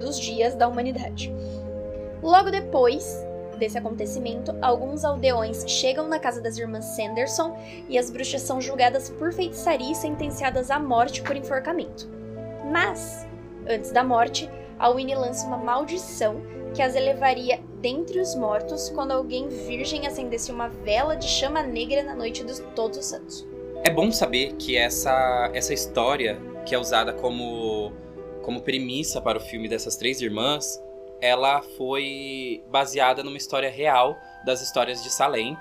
dos 0.00 0.18
dias 0.18 0.54
da 0.54 0.68
humanidade. 0.68 1.32
Logo 2.22 2.50
depois, 2.50 3.24
desse 3.58 3.76
acontecimento, 3.76 4.54
alguns 4.62 5.04
aldeões 5.04 5.64
chegam 5.68 6.08
na 6.08 6.18
casa 6.18 6.40
das 6.40 6.56
irmãs 6.56 6.84
Sanderson 6.84 7.56
e 7.88 7.98
as 7.98 8.10
bruxas 8.10 8.42
são 8.42 8.60
julgadas 8.60 9.10
por 9.10 9.32
feitiçaria 9.32 9.92
e 9.92 9.94
sentenciadas 9.94 10.70
à 10.70 10.78
morte 10.78 11.22
por 11.22 11.36
enforcamento. 11.36 12.08
Mas, 12.72 13.26
antes 13.68 13.90
da 13.90 14.04
morte, 14.04 14.48
a 14.78 14.90
Winnie 14.90 15.14
lança 15.14 15.46
uma 15.46 15.56
maldição 15.56 16.40
que 16.74 16.82
as 16.82 16.94
elevaria 16.94 17.60
dentre 17.80 18.20
os 18.20 18.34
mortos 18.34 18.90
quando 18.90 19.12
alguém 19.12 19.48
virgem 19.48 20.06
acendesse 20.06 20.52
uma 20.52 20.68
vela 20.68 21.16
de 21.16 21.26
chama 21.26 21.62
negra 21.62 22.02
na 22.02 22.14
noite 22.14 22.44
dos 22.44 22.60
Todos 22.74 22.98
os 22.98 23.06
Santos. 23.06 23.46
É 23.84 23.90
bom 23.90 24.10
saber 24.10 24.54
que 24.54 24.76
essa, 24.76 25.50
essa 25.54 25.72
história, 25.72 26.38
que 26.66 26.74
é 26.74 26.78
usada 26.78 27.12
como, 27.12 27.92
como 28.42 28.60
premissa 28.60 29.20
para 29.20 29.38
o 29.38 29.40
filme 29.40 29.68
dessas 29.68 29.96
três 29.96 30.20
irmãs, 30.20 30.80
ela 31.20 31.62
foi 31.76 32.62
baseada 32.70 33.22
numa 33.22 33.36
história 33.36 33.70
real 33.70 34.16
das 34.44 34.60
histórias 34.60 35.02
de 35.02 35.10
Salem. 35.10 35.56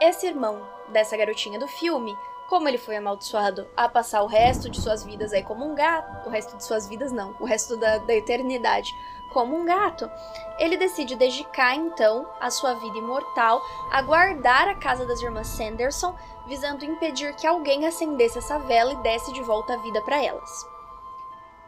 Esse 0.00 0.26
irmão 0.26 0.62
dessa 0.92 1.16
garotinha 1.16 1.58
do 1.58 1.68
filme, 1.68 2.12
como 2.48 2.66
ele 2.66 2.78
foi 2.78 2.96
amaldiçoado 2.96 3.68
a 3.76 3.88
passar 3.88 4.22
o 4.22 4.26
resto 4.26 4.70
de 4.70 4.80
suas 4.80 5.04
vidas 5.04 5.34
aí 5.34 5.42
como 5.42 5.70
um 5.70 5.74
gato, 5.74 6.26
o 6.26 6.32
resto 6.32 6.56
de 6.56 6.64
suas 6.64 6.88
vidas 6.88 7.12
não, 7.12 7.36
o 7.38 7.44
resto 7.44 7.76
da, 7.76 7.98
da 7.98 8.14
eternidade 8.14 8.90
como 9.32 9.54
um 9.54 9.66
gato, 9.66 10.10
ele 10.58 10.78
decide 10.78 11.14
dedicar 11.14 11.74
então 11.74 12.26
a 12.40 12.50
sua 12.50 12.72
vida 12.74 12.96
imortal 12.96 13.62
a 13.92 14.00
guardar 14.00 14.66
a 14.66 14.74
casa 14.74 15.04
das 15.04 15.20
irmãs 15.20 15.48
Sanderson, 15.48 16.16
visando 16.46 16.86
impedir 16.86 17.36
que 17.36 17.46
alguém 17.46 17.86
acendesse 17.86 18.38
essa 18.38 18.58
vela 18.58 18.94
e 18.94 19.02
desse 19.02 19.30
de 19.34 19.42
volta 19.42 19.74
a 19.74 19.82
vida 19.82 20.00
para 20.00 20.24
elas. 20.24 20.66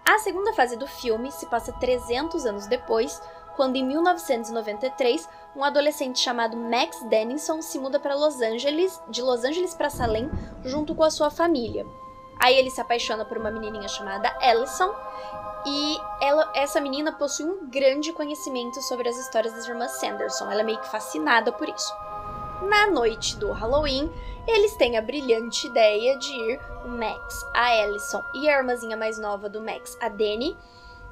A 0.03 0.19
segunda 0.19 0.55
fase 0.55 0.77
do 0.77 0.87
filme 0.87 1.31
se 1.31 1.45
passa 1.47 1.73
300 1.75 2.47
anos 2.47 2.67
depois, 2.67 3.21
quando 3.61 3.77
em 3.77 3.85
1993 3.85 5.29
um 5.55 5.63
adolescente 5.63 6.19
chamado 6.19 6.57
Max 6.57 6.99
Dennison 7.11 7.61
se 7.61 7.79
muda 7.79 8.01
para 8.01 8.15
Los 8.15 8.41
Angeles, 8.41 8.99
de 9.11 9.21
Los 9.21 9.45
Angeles 9.45 9.75
para 9.75 9.91
Salem, 9.91 10.31
junto 10.65 10.95
com 10.95 11.05
a 11.05 11.11
sua 11.11 11.31
família. 11.31 11.85
Aí 12.39 12.57
ele 12.57 12.71
se 12.71 12.81
apaixona 12.81 13.23
por 13.23 13.37
uma 13.37 13.51
menininha 13.51 13.87
chamada 13.87 14.35
Ellison 14.41 14.95
e 15.67 15.99
ela, 16.23 16.51
essa 16.55 16.81
menina 16.81 17.13
possui 17.13 17.45
um 17.45 17.69
grande 17.69 18.15
conhecimento 18.15 18.81
sobre 18.81 19.11
as 19.11 19.19
histórias 19.19 19.53
das 19.53 19.69
irmãs 19.69 19.91
Sanderson. 19.91 20.51
Ela 20.51 20.63
é 20.63 20.65
meio 20.65 20.81
que 20.81 20.89
fascinada 20.89 21.53
por 21.53 21.69
isso. 21.69 21.95
Na 22.63 22.87
noite 22.87 23.37
do 23.37 23.53
Halloween, 23.53 24.11
eles 24.49 24.75
têm 24.77 24.97
a 24.97 25.03
brilhante 25.03 25.67
ideia 25.67 26.19
de 26.19 26.33
ir 26.33 26.61
o 26.87 26.89
Max, 26.89 27.47
a 27.53 27.77
Ellison 27.77 28.25
e 28.33 28.49
a 28.49 28.57
irmãzinha 28.57 28.97
mais 28.97 29.19
nova 29.19 29.51
do 29.51 29.61
Max, 29.61 29.99
a 30.01 30.09
Dani, 30.09 30.57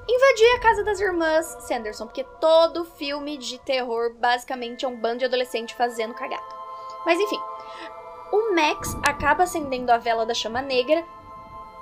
invadir 0.08 0.56
a 0.56 0.60
casa 0.60 0.82
das 0.82 1.00
irmãs 1.00 1.46
Sanderson, 1.60 2.06
porque 2.06 2.24
todo 2.40 2.84
filme 2.84 3.36
de 3.36 3.58
terror 3.58 4.14
basicamente 4.14 4.84
é 4.84 4.88
um 4.88 4.96
bando 4.96 5.18
de 5.18 5.24
adolescente 5.26 5.74
fazendo 5.74 6.14
cagada. 6.14 6.42
Mas 7.04 7.20
enfim, 7.20 7.40
o 8.32 8.54
Max 8.54 8.96
acaba 9.02 9.44
acendendo 9.44 9.92
a 9.92 9.98
vela 9.98 10.24
da 10.24 10.34
chama 10.34 10.62
negra 10.62 11.04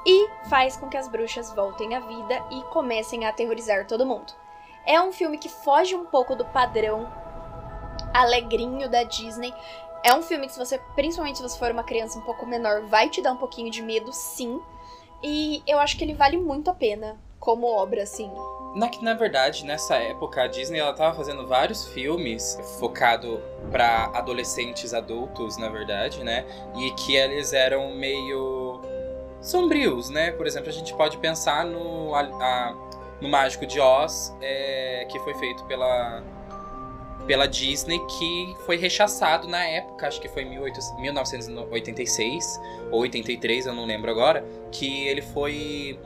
e 0.05 0.29
faz 0.49 0.77
com 0.77 0.89
que 0.89 0.97
as 0.97 1.09
bruxas 1.09 1.53
voltem 1.53 1.95
à 1.95 2.01
vida 2.01 2.45
e 2.51 2.63
comecem 2.73 3.25
a 3.25 3.31
aterrorizar 3.31 3.87
todo 3.87 4.07
mundo. 4.07 4.33
É 4.85 5.01
um 5.01 5.13
filme 5.13 5.39
que 5.39 5.49
foge 5.49 5.95
um 5.97 6.05
pouco 6.05 6.37
do 6.37 6.45
padrão 6.45 7.13
alegrinho 8.15 8.89
da 8.89 9.03
Disney. 9.03 9.53
É 10.05 10.15
um 10.15 10.23
filme 10.23 10.47
que, 10.47 10.53
se 10.53 10.59
você, 10.59 10.79
principalmente 10.95 11.39
se 11.39 11.43
você 11.43 11.59
for 11.59 11.73
uma 11.73 11.83
criança 11.83 12.19
um 12.19 12.23
pouco 12.23 12.47
menor, 12.47 12.83
vai 12.83 13.09
te 13.09 13.21
dar 13.21 13.33
um 13.33 13.37
pouquinho 13.37 13.71
de 13.71 13.83
medo, 13.83 14.13
sim. 14.13 14.61
E 15.23 15.61
eu 15.67 15.81
acho 15.81 15.97
que 15.97 16.05
ele 16.05 16.15
vale 16.15 16.37
muito 16.37 16.71
a 16.71 16.75
pena 16.75 17.19
como 17.39 17.67
obra, 17.67 18.03
assim. 18.03 18.31
Na, 18.75 18.91
na 19.01 19.15
verdade, 19.15 19.65
nessa 19.65 19.97
época, 19.97 20.43
a 20.43 20.47
Disney 20.47 20.79
ela 20.79 20.93
tava 20.93 21.17
fazendo 21.17 21.47
vários 21.47 21.87
filmes 21.89 22.59
focado 22.79 23.41
para 23.71 24.11
adolescentes 24.13 24.93
adultos, 24.93 25.57
na 25.57 25.69
verdade, 25.69 26.23
né? 26.23 26.45
E 26.77 26.91
que 26.93 27.17
eles 27.17 27.55
eram 27.55 27.95
meio 27.95 28.83
sombrios, 29.41 30.11
né? 30.11 30.31
Por 30.33 30.47
exemplo, 30.47 30.69
a 30.69 30.73
gente 30.73 30.95
pode 30.95 31.17
pensar 31.19 31.65
no, 31.65 32.15
a, 32.15 32.21
a, 32.21 32.75
no 33.21 33.29
Mágico 33.29 33.65
de 33.65 33.81
Oz, 33.81 34.37
é, 34.43 35.07
que 35.09 35.19
foi 35.21 35.35
feito 35.35 35.65
pela 35.65 36.23
pela 37.27 37.47
Disney 37.49 37.99
que 38.07 38.57
foi 38.65 38.77
rechaçado 38.77 39.49
na 39.49 39.65
época, 39.65 40.07
acho 40.07 40.21
que 40.21 40.29
foi 40.29 40.45
em 40.45 40.51
1986 41.01 42.61
ou 42.93 43.01
83, 43.01 43.67
eu 43.67 43.75
não 43.75 43.85
lembro 43.85 44.09
agora, 44.11 44.45
que 44.71 45.09
ele 45.09 45.23
foi 45.23 45.99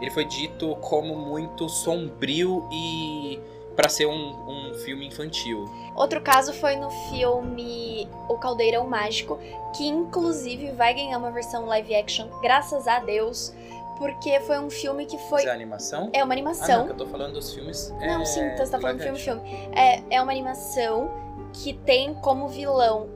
ele 0.00 0.10
foi 0.10 0.24
dito 0.24 0.74
como 0.76 1.16
muito 1.16 1.68
sombrio 1.68 2.68
e 2.72 3.40
para 3.74 3.88
ser 3.88 4.06
um, 4.06 4.12
um 4.12 4.74
filme 4.84 5.06
infantil. 5.06 5.64
Outro 5.96 6.20
caso 6.20 6.52
foi 6.52 6.76
no 6.76 6.90
filme 7.10 8.08
O 8.28 8.36
Caldeirão 8.38 8.86
Mágico, 8.86 9.38
que 9.76 9.86
inclusive 9.86 10.70
vai 10.72 10.94
ganhar 10.94 11.18
uma 11.18 11.30
versão 11.30 11.66
live 11.66 11.94
action, 11.94 12.28
graças 12.40 12.86
a 12.86 13.00
Deus 13.00 13.52
porque 13.98 14.40
foi 14.40 14.58
um 14.58 14.70
filme 14.70 15.06
que 15.06 15.16
foi. 15.16 15.42
Mas 15.42 15.46
é 15.46 15.52
animação? 15.52 16.10
É 16.12 16.24
uma 16.24 16.34
animação. 16.34 16.80
Ah, 16.80 16.84
não, 16.84 16.88
eu 16.88 16.96
tô 16.96 17.06
falando 17.06 17.34
dos 17.34 17.54
filmes. 17.54 17.94
Não, 18.00 18.22
é... 18.22 18.24
sim, 18.24 18.40
então 18.40 18.64
você 18.64 18.72
tá 18.72 18.80
falando 18.80 19.00
filme, 19.00 19.18
filme. 19.18 19.40
É, 19.72 20.02
é 20.10 20.22
uma 20.22 20.32
animação 20.32 21.10
que 21.52 21.72
tem 21.72 22.14
como 22.14 22.48
vilão 22.48 23.08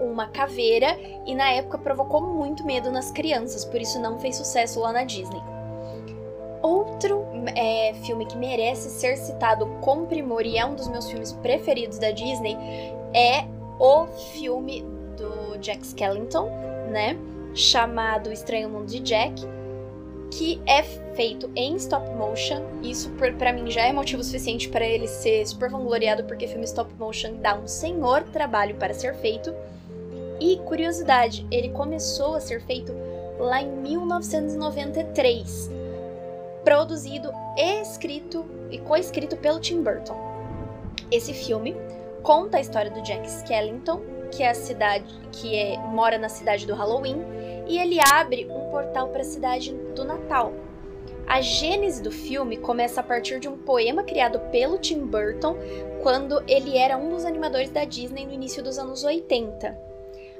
uma 0.00 0.26
caveira 0.26 0.98
e 1.26 1.34
na 1.34 1.50
época 1.52 1.78
provocou 1.78 2.20
muito 2.20 2.64
medo 2.64 2.90
nas 2.90 3.10
crianças, 3.10 3.64
por 3.64 3.80
isso 3.80 4.00
não 4.00 4.18
fez 4.18 4.36
sucesso 4.36 4.80
lá 4.80 4.92
na 4.92 5.04
Disney. 5.04 5.40
Outro 6.62 7.24
é, 7.56 7.92
filme 8.04 8.24
que 8.24 8.36
merece 8.36 8.88
ser 8.88 9.16
citado 9.16 9.66
com 9.80 10.06
primor 10.06 10.46
e 10.46 10.56
é 10.56 10.64
um 10.64 10.74
dos 10.74 10.88
meus 10.88 11.10
filmes 11.10 11.32
preferidos 11.32 11.98
da 11.98 12.12
Disney 12.12 12.56
é 13.12 13.44
o 13.80 14.06
filme 14.32 14.82
do 15.16 15.58
Jack 15.58 15.84
Skellington, 15.84 16.48
né? 16.90 17.16
Chamado 17.54 18.32
Estranho 18.32 18.70
Mundo 18.70 18.86
de 18.86 19.00
Jack 19.00 19.44
que 20.32 20.60
é 20.66 20.82
feito 21.14 21.48
em 21.54 21.76
stop 21.76 22.04
motion. 22.16 22.64
Isso 22.82 23.08
para 23.38 23.52
mim 23.52 23.70
já 23.70 23.82
é 23.82 23.92
motivo 23.92 24.24
suficiente 24.24 24.68
para 24.68 24.84
ele 24.84 25.06
ser 25.06 25.46
super 25.46 25.68
vangloriado, 25.68 26.24
porque 26.24 26.48
filme 26.48 26.64
stop 26.64 26.90
motion 26.98 27.34
dá 27.40 27.54
um 27.54 27.68
senhor 27.68 28.22
trabalho 28.24 28.74
para 28.76 28.94
ser 28.94 29.14
feito. 29.16 29.54
E 30.40 30.56
curiosidade, 30.64 31.46
ele 31.50 31.68
começou 31.68 32.34
a 32.34 32.40
ser 32.40 32.62
feito 32.62 32.94
lá 33.38 33.60
em 33.60 33.70
1993, 33.70 35.70
produzido, 36.64 37.32
escrito 37.56 38.44
e 38.70 38.78
co-escrito 38.78 39.36
pelo 39.36 39.60
Tim 39.60 39.82
Burton. 39.82 40.16
Esse 41.10 41.32
filme 41.32 41.76
conta 42.22 42.56
a 42.56 42.60
história 42.60 42.90
do 42.90 43.02
Jack 43.02 43.26
Skellington, 43.26 44.00
que 44.30 44.42
é 44.42 44.50
a 44.50 44.54
cidade 44.54 45.12
que 45.30 45.54
é, 45.54 45.76
mora 45.78 46.16
na 46.16 46.28
cidade 46.28 46.66
do 46.66 46.74
Halloween 46.74 47.22
e 47.66 47.78
ele 47.78 47.98
abre 48.12 48.46
um 48.50 48.70
portal 48.70 49.08
para 49.08 49.20
a 49.20 49.24
cidade 49.24 49.72
do 49.94 50.04
Natal. 50.04 50.52
A 51.26 51.40
gênese 51.40 52.02
do 52.02 52.10
filme 52.10 52.56
começa 52.56 53.00
a 53.00 53.04
partir 53.04 53.38
de 53.38 53.48
um 53.48 53.56
poema 53.56 54.02
criado 54.02 54.40
pelo 54.50 54.78
Tim 54.78 55.06
Burton 55.06 55.56
quando 56.02 56.42
ele 56.48 56.76
era 56.76 56.96
um 56.96 57.10
dos 57.10 57.24
animadores 57.24 57.70
da 57.70 57.84
Disney 57.84 58.26
no 58.26 58.32
início 58.32 58.62
dos 58.62 58.78
anos 58.78 59.04
80. 59.04 59.78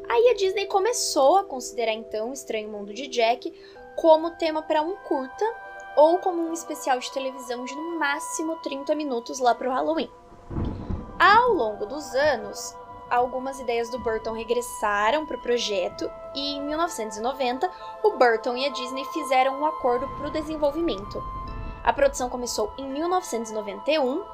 Aí 0.08 0.28
a 0.30 0.35
Disney 0.35 0.66
começou 0.66 1.37
a 1.37 1.44
considerar 1.44 1.92
então 1.92 2.30
o 2.30 2.32
Estranho 2.32 2.68
Mundo 2.68 2.92
de 2.92 3.06
Jack 3.06 3.52
como 3.96 4.32
tema 4.32 4.62
para 4.62 4.82
um 4.82 4.96
curta 4.96 5.44
ou 5.96 6.18
como 6.18 6.48
um 6.48 6.52
especial 6.52 6.98
de 6.98 7.11
televisão 7.11 7.64
de 7.64 7.74
no 7.74 7.98
máximo 7.98 8.57
30 8.57 8.94
minutos 8.94 9.38
lá 9.38 9.55
para 9.55 9.68
o 9.68 9.72
Halloween. 9.72 10.11
Ao 11.18 11.52
longo 11.52 11.87
dos 11.87 12.14
anos, 12.14 12.74
algumas 13.11 13.61
ideias 13.61 13.90
do 13.90 13.98
Burton 13.98 14.33
regressaram 14.33 15.26
para 15.26 15.37
o 15.37 15.42
projeto 15.42 16.11
e 16.35 16.55
em 16.55 16.62
1990 16.62 17.70
o 18.02 18.12
Burton 18.16 18.57
e 18.57 18.66
a 18.66 18.70
Disney 18.70 19.05
fizeram 19.07 19.61
um 19.61 19.66
acordo 19.66 20.09
para 20.16 20.28
o 20.28 20.31
desenvolvimento. 20.31 21.22
A 21.85 21.92
produção 21.92 22.31
começou 22.31 22.72
em 22.78 22.88
1991, 22.88 24.24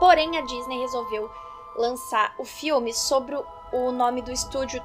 porém 0.00 0.36
a 0.38 0.40
Disney 0.40 0.80
resolveu 0.80 1.30
lançar 1.76 2.34
o 2.38 2.44
filme 2.44 2.92
sobre 2.92 3.36
o 3.72 3.92
nome 3.92 4.22
do 4.22 4.32
estúdio 4.32 4.82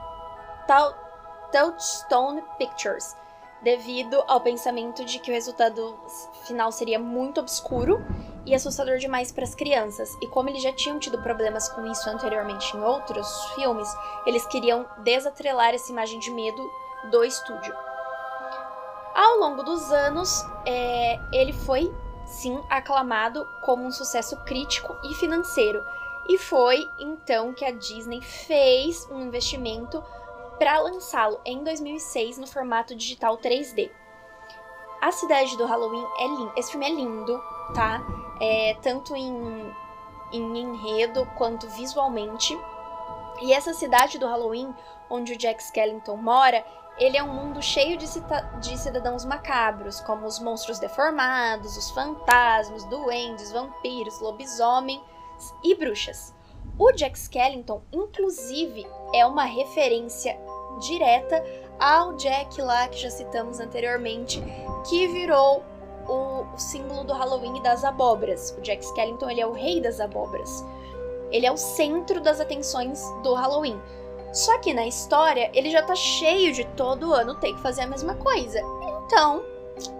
Touchstone 1.52 2.43
Pictures, 2.58 3.15
devido 3.62 4.24
ao 4.28 4.41
pensamento 4.41 5.04
de 5.04 5.19
que 5.19 5.32
o 5.32 5.34
resultado 5.34 5.98
final 6.45 6.72
seria 6.72 6.98
muito 6.98 7.39
obscuro 7.39 8.02
e 8.45 8.56
assustador 8.56 8.98
demais 8.98 9.32
para 9.32 9.43
as 9.43 9.54
crianças. 9.54 10.17
E 10.22 10.28
como 10.28 10.50
eles 10.50 10.63
já 10.63 10.72
tinham 10.72 11.00
tido 11.00 11.22
problemas 11.22 11.67
com 11.69 11.86
isso 11.86 12.10
anteriormente 12.10 12.76
em 12.76 12.80
outros 12.82 13.28
filmes, 13.56 13.88
eles 14.26 14.45
queriam 14.45 14.86
desatrelar 15.04 15.74
essa 15.74 15.91
imagem 15.91 16.19
de 16.19 16.32
medo 16.32 16.69
do 17.12 17.24
estúdio. 17.24 17.76
Ao 19.13 19.38
longo 19.38 19.63
dos 19.63 19.91
anos, 19.91 20.45
é, 20.65 21.19
ele 21.34 21.52
foi 21.52 21.93
sim 22.26 22.62
aclamado 22.69 23.45
como 23.62 23.84
um 23.84 23.91
sucesso 23.91 24.38
crítico 24.45 24.95
e 25.04 25.13
financeiro. 25.15 25.84
E 26.28 26.38
foi 26.38 26.89
então 27.00 27.54
que 27.54 27.65
a 27.65 27.72
Disney 27.72 28.22
fez 28.22 29.08
um 29.12 29.22
investimento 29.22 30.04
para 30.60 30.80
lançá-lo 30.82 31.39
em 31.45 31.63
2006 31.63 32.38
no 32.38 32.45
formato 32.45 32.93
digital 32.93 33.38
3D. 33.38 33.89
A 35.02 35.12
cidade 35.12 35.58
do 35.58 35.65
Halloween 35.65 36.06
é 36.19 36.28
linda. 36.28 36.54
Esse 36.58 36.72
filme 36.72 36.86
é 36.86 36.93
lindo, 36.93 37.41
tá? 37.74 38.02
É, 38.41 38.78
tanto 38.82 39.15
em, 39.15 39.74
em 40.34 40.58
enredo 40.60 41.26
quanto 41.38 41.67
visualmente. 41.69 42.60
E 43.41 43.54
essa 43.54 43.74
cidade 43.74 44.19
do 44.19 44.28
Halloween, 44.28 44.76
onde 45.10 45.34
o 45.34 45.38
Jack 45.38 45.63
Skellington 45.63 46.17
mora, 46.17 46.65
ele 46.98 47.15
é 47.15 47.24
um 47.24 47.34
mundo 47.34 47.62
cheio 47.62 47.98
de, 47.98 48.06
de, 48.60 48.78
cidadãos 48.78 49.24
macabros, 49.24 50.02
como 50.02 50.28
os 50.28 50.38
monstros 50.39 50.80
deformados, 50.80 51.78
os 51.78 51.89
fantasmas, 51.91 52.84
duendes, 52.84 53.54
vampiros, 53.54 54.19
lobisomens 54.19 55.02
e 55.63 55.74
bruxas. 55.76 56.36
O 56.78 56.91
Jack 56.93 57.17
Skellington, 57.17 57.82
inclusive, 57.91 58.88
é 59.13 59.26
uma 59.26 59.43
referência 59.43 60.38
direta 60.80 61.43
ao 61.80 62.13
Jack 62.13 62.62
lá 62.62 62.88
que 62.88 62.98
já 63.00 63.10
citamos 63.10 63.60
anteriormente, 63.60 64.41
que 64.88 65.08
virou 65.08 65.63
o, 66.08 66.45
símbolo 66.58 67.04
do 67.04 67.13
Halloween 67.13 67.58
e 67.58 67.63
das 67.63 67.84
abóboras. 67.84 68.56
O 68.58 68.62
Jack 68.62 68.84
Skellington 68.84 69.30
ele 69.30 69.41
é 69.41 69.48
o 69.48 69.54
rei 69.54 69.82
das 69.82 70.00
abóboras. 70.00 70.65
Ele 71.32 71.45
é 71.45 71.52
o 71.52 71.58
centro 71.58 72.19
das 72.22 72.39
atenções 72.39 73.04
do 73.24 73.34
Halloween. 73.34 73.80
Só 74.34 74.58
que 74.60 74.74
na 74.74 74.86
história 74.88 75.50
ele 75.54 75.69
já 75.69 75.82
tá 75.82 75.95
cheio 75.95 76.54
de 76.54 76.65
todo 76.76 77.13
ano 77.13 77.36
ter 77.36 77.54
que 77.54 77.62
fazer 77.62 77.82
a 77.82 77.88
mesma 77.88 78.15
coisa. 78.15 78.62
Então, 79.06 79.43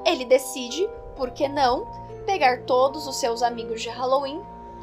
ele 0.06 0.26
decide, 0.26 0.90
por 1.16 1.32
que 1.32 1.48
não, 1.48 1.88
pegar 2.26 2.64
todos 2.64 3.08
os 3.08 3.18
seus 3.18 3.42
amigos 3.42 3.82
de 3.82 3.90
Halloween 3.90 4.42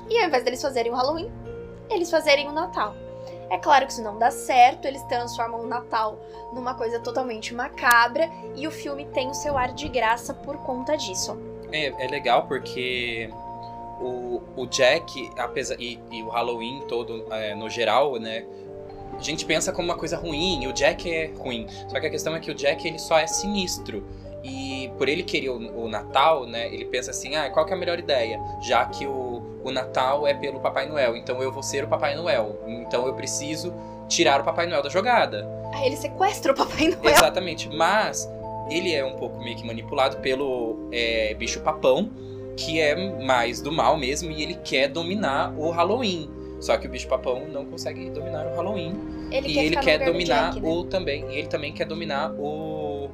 e 0.09 0.19
ao 0.19 0.27
invés 0.27 0.45
deles 0.45 0.62
fazerem 0.62 0.93
o 0.93 0.95
Halloween, 0.95 1.31
eles 1.90 2.11
fazerem 2.11 2.49
o 2.49 2.53
Natal. 2.53 2.94
É 3.49 3.59
claro 3.59 3.87
que 3.87 3.92
isso 3.92 4.03
não 4.03 4.18
dá 4.18 4.31
certo, 4.31 4.87
eles 4.87 5.03
transformam 5.05 5.61
o 5.61 5.66
Natal 5.66 6.18
numa 6.53 6.75
coisa 6.75 6.99
totalmente 6.99 7.55
macabra 7.55 8.29
e 8.57 8.66
o 8.66 8.70
filme 8.70 9.07
tem 9.07 9.29
o 9.29 9.35
seu 9.35 9.57
ar 9.57 9.72
de 9.72 9.88
graça 9.88 10.35
por 10.35 10.57
conta 10.59 10.96
disso. 10.96 11.38
É, 11.70 12.05
é 12.05 12.09
legal 12.09 12.46
porque 12.46 13.31
o, 14.01 14.42
o 14.57 14.66
Jack, 14.66 15.31
apesar 15.38 15.81
e, 15.81 16.01
e 16.11 16.22
o 16.22 16.29
Halloween 16.29 16.83
todo 16.88 17.27
é, 17.33 17.55
no 17.55 17.68
geral, 17.70 18.16
né? 18.18 18.44
A 19.16 19.22
gente 19.22 19.44
pensa 19.44 19.72
como 19.72 19.88
uma 19.88 19.96
coisa 19.96 20.16
ruim, 20.16 20.62
e 20.62 20.68
o 20.68 20.72
Jack 20.72 21.11
é 21.11 21.33
ruim. 21.38 21.66
Só 21.88 21.99
que 21.99 22.07
a 22.07 22.11
questão 22.11 22.35
é 22.35 22.40
que 22.40 22.51
o 22.51 22.55
Jack 22.55 22.87
ele 22.87 22.99
só 22.99 23.18
é 23.18 23.27
sinistro. 23.27 24.07
E 24.44 24.92
por 24.99 25.09
ele 25.09 25.22
querer 25.22 25.49
o, 25.49 25.85
o 25.85 25.88
Natal, 25.88 26.46
né? 26.46 26.66
Ele 26.72 26.85
pensa 26.85 27.11
assim, 27.11 27.35
ah, 27.35 27.49
qual 27.51 27.64
que 27.64 27.72
é 27.72 27.77
a 27.77 27.79
melhor 27.79 27.99
ideia? 27.99 28.38
Já 28.61 28.85
que 28.85 29.07
o, 29.07 29.26
o 29.66 29.72
Natal 29.72 30.26
é 30.26 30.33
pelo 30.33 30.61
Papai 30.61 30.87
Noel, 30.87 31.16
então 31.16 31.42
eu 31.42 31.50
vou 31.50 31.62
ser 31.62 31.85
o 31.85 31.88
Papai 31.88 32.14
Noel. 32.14 32.57
Então 32.66 33.05
eu 33.07 33.14
preciso 33.14 33.74
tirar 34.09 34.40
o 34.40 34.44
Papai 34.44 34.66
Noel 34.66 34.81
da 34.81 34.88
jogada. 34.88 35.44
Aí 35.74 35.87
ele 35.87 35.96
sequestra 35.96 36.52
o 36.52 36.55
Papai 36.55 36.88
Noel. 36.88 37.14
Exatamente. 37.14 37.68
Mas 37.68 38.31
ele 38.70 38.94
é 38.94 39.05
um 39.05 39.16
pouco 39.16 39.42
meio 39.42 39.57
que 39.57 39.66
manipulado 39.66 40.18
pelo 40.18 40.88
é, 40.92 41.35
bicho 41.35 41.61
papão, 41.61 42.09
que 42.57 42.81
é 42.81 42.94
mais 43.24 43.61
do 43.61 43.72
mal 43.72 43.96
mesmo, 43.96 44.31
e 44.31 44.40
ele 44.40 44.55
quer 44.55 44.88
dominar 44.88 45.52
o 45.59 45.70
Halloween. 45.70 46.31
Só 46.61 46.76
que 46.76 46.87
o 46.87 46.90
bicho 46.90 47.09
papão 47.09 47.46
não 47.48 47.66
consegue 47.66 48.09
dominar 48.11 48.46
o 48.46 48.55
Halloween. 48.55 48.94
Ele 49.33 49.48
e 49.48 49.55
quer 49.55 49.64
ele 49.64 49.76
quer 49.76 49.98
dominar 50.05 50.52
Jack, 50.52 50.61
né? 50.61 50.68
o 50.68 50.85
também. 50.85 51.24
E 51.29 51.38
ele 51.38 51.48
também 51.48 51.72
quer 51.72 51.87
dominar 51.87 52.33
o 52.38 53.11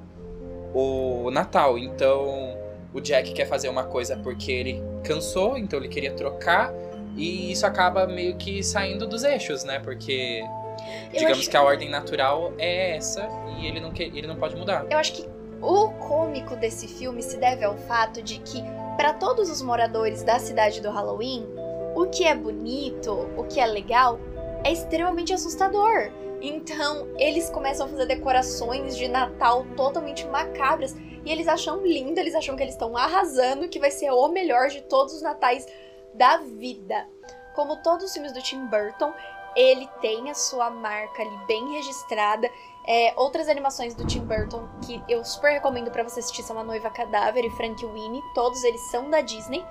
o 0.75 1.31
Natal. 1.31 1.79
Então, 1.79 2.57
o 2.93 3.01
Jack 3.01 3.33
quer 3.33 3.47
fazer 3.47 3.69
uma 3.69 3.85
coisa 3.85 4.17
porque 4.17 4.51
ele 4.53 4.83
cansou, 5.05 5.57
então 5.59 5.79
ele 5.79 5.89
queria 5.89 6.13
trocar. 6.13 6.73
E 7.17 7.53
isso 7.53 7.67
acaba 7.67 8.07
meio 8.07 8.37
que 8.37 8.63
saindo 8.63 9.07
dos 9.07 9.23
eixos, 9.23 9.65
né? 9.65 9.79
Porque 9.79 10.43
Eu 11.13 11.19
digamos 11.19 11.39
acho- 11.41 11.51
que 11.51 11.57
a 11.57 11.63
ordem 11.63 11.89
natural 11.91 12.53
é 12.59 12.97
essa 12.97 13.29
e 13.59 13.67
ele 13.67 13.81
não, 13.81 13.91
quer, 13.91 14.05
ele 14.05 14.27
não 14.27 14.37
pode 14.37 14.57
mudar. 14.57 14.87
Eu 14.91 14.97
acho 14.99 15.13
que 15.13 15.27
o 15.61 15.91
cômico 15.91 16.57
desse 16.57 16.89
filme 16.89 17.23
se 17.23 17.37
deve 17.37 17.65
ao 17.65 17.77
fato 17.77 18.23
de 18.23 18.39
que, 18.41 18.63
para 18.97 19.13
todos 19.13 19.51
os 19.51 19.61
moradores 19.63 20.23
da 20.23 20.39
cidade 20.39 20.81
do 20.81 20.91
Halloween, 20.91 21.47
o 21.95 22.07
que 22.07 22.25
é 22.27 22.35
bonito, 22.35 23.29
o 23.37 23.45
que 23.45 23.61
é 23.61 23.67
legal, 23.67 24.19
é 24.65 24.73
extremamente 24.73 25.33
assustador. 25.35 26.11
Então, 26.41 27.07
eles 27.19 27.49
começam 27.51 27.87
a 27.87 27.89
fazer 27.91 28.07
decorações 28.07 28.97
de 28.97 29.07
Natal 29.07 29.65
totalmente 29.77 30.27
macabras 30.27 30.97
e 31.25 31.31
eles 31.31 31.49
acham 31.49 31.85
lindo, 31.85 32.19
eles 32.19 32.35
acham 32.35 32.57
que 32.57 32.63
eles 32.63 32.75
estão 32.75 32.97
arrasando, 32.97 33.69
que 33.69 33.79
vai 33.79 33.91
ser 33.91 34.11
o 34.11 34.29
melhor 34.29 34.69
de 34.69 34.83
todos 34.83 35.15
os 35.15 35.23
natais 35.23 35.67
da 36.15 36.39
vida. 36.39 37.07
Como 37.55 37.83
todos 37.83 38.07
os 38.07 38.13
filmes 38.13 38.33
do 38.33 38.43
Tim 38.43 38.67
Burton, 38.67 39.13
ele 39.55 39.89
tem 40.01 40.31
a 40.31 40.35
sua 40.35 40.71
marca 40.71 41.23
ali 41.23 41.37
bem 41.47 41.73
registrada. 41.75 42.49
É, 42.87 43.13
outras 43.17 43.49
animações 43.49 43.95
do 43.95 44.07
Tim 44.07 44.25
Burton 44.25 44.69
que 44.85 45.03
eu 45.09 45.25
super 45.25 45.53
recomendo 45.53 45.91
pra 45.91 46.03
você 46.03 46.21
assistir 46.21 46.43
são 46.43 46.59
A 46.59 46.65
Noiva 46.65 46.91
Cadáver 46.91 47.45
e 47.45 47.51
Frank 47.51 47.85
Winnie. 47.85 48.23
Todos 48.35 48.65
eles 48.65 48.81
são 48.91 49.09
da 49.11 49.21
Disney. 49.21 49.65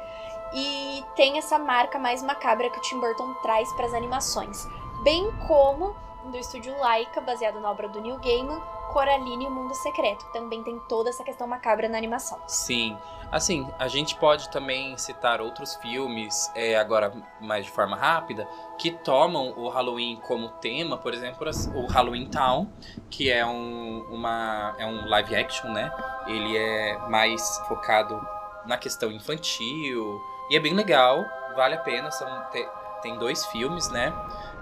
E 0.54 1.04
tem 1.16 1.38
essa 1.38 1.58
marca 1.58 1.98
mais 1.98 2.22
macabra 2.22 2.70
que 2.70 2.78
o 2.78 2.82
Tim 2.82 3.00
Burton 3.00 3.34
traz 3.42 3.72
pras 3.74 3.94
animações. 3.94 4.66
Bem 5.04 5.32
como 5.48 5.96
do 6.26 6.38
estúdio 6.38 6.78
Laika, 6.78 7.20
baseado 7.22 7.60
na 7.60 7.72
obra 7.72 7.88
do 7.88 8.00
Neil 8.00 8.18
Gaiman, 8.20 8.62
Coraline 8.92 9.46
e 9.46 9.48
o 9.48 9.52
Mundo 9.52 9.74
Secreto. 9.74 10.26
Também 10.32 10.64
tem 10.64 10.80
toda 10.88 11.10
essa 11.10 11.24
questão 11.24 11.48
macabra 11.48 11.88
na 11.90 11.98
animação. 11.98 12.40
Sim. 12.48 12.98
Assim, 13.32 13.66
a 13.80 13.88
gente 13.88 14.16
pode 14.18 14.50
também 14.50 14.98
citar 14.98 15.40
outros 15.40 15.76
filmes, 15.76 16.52
é, 16.54 16.76
agora 16.78 17.14
mais 17.40 17.66
de 17.66 17.72
forma 17.72 17.96
rápida, 17.96 18.46
que 18.78 18.92
tomam 18.92 19.54
o 19.58 19.70
Halloween 19.70 20.18
como 20.28 20.50
tema, 20.50 20.98
por 20.98 21.14
exemplo, 21.14 21.48
o 21.74 21.86
Halloween 21.86 22.26
Town, 22.30 22.68
que 23.10 23.32
é 23.32 23.46
um, 23.46 24.06
uma, 24.12 24.76
é 24.78 24.86
um 24.86 25.08
live 25.08 25.34
action, 25.36 25.72
né? 25.72 25.90
Ele 26.28 26.58
é 26.58 26.98
mais 27.08 27.42
focado 27.70 28.20
na 28.66 28.78
questão 28.78 29.10
infantil 29.12 30.22
e 30.50 30.58
é 30.58 30.60
bem 30.60 30.74
legal, 30.74 31.24
vale 31.56 31.76
a 31.76 31.80
pena. 31.80 32.12
São, 32.12 32.28
te- 32.52 32.68
tem 33.02 33.18
dois 33.18 33.46
filmes, 33.46 33.90
né? 33.90 34.14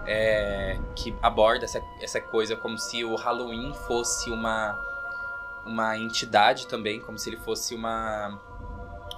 É, 0.05 0.79
que 0.95 1.15
aborda 1.21 1.65
essa, 1.65 1.81
essa 2.01 2.21
coisa 2.21 2.55
como 2.55 2.77
se 2.77 3.03
o 3.03 3.15
Halloween 3.15 3.73
fosse 3.87 4.29
uma, 4.31 4.77
uma 5.65 5.97
entidade 5.97 6.67
também, 6.67 6.99
como 6.99 7.17
se 7.17 7.29
ele 7.29 7.37
fosse 7.37 7.75
uma, 7.75 8.39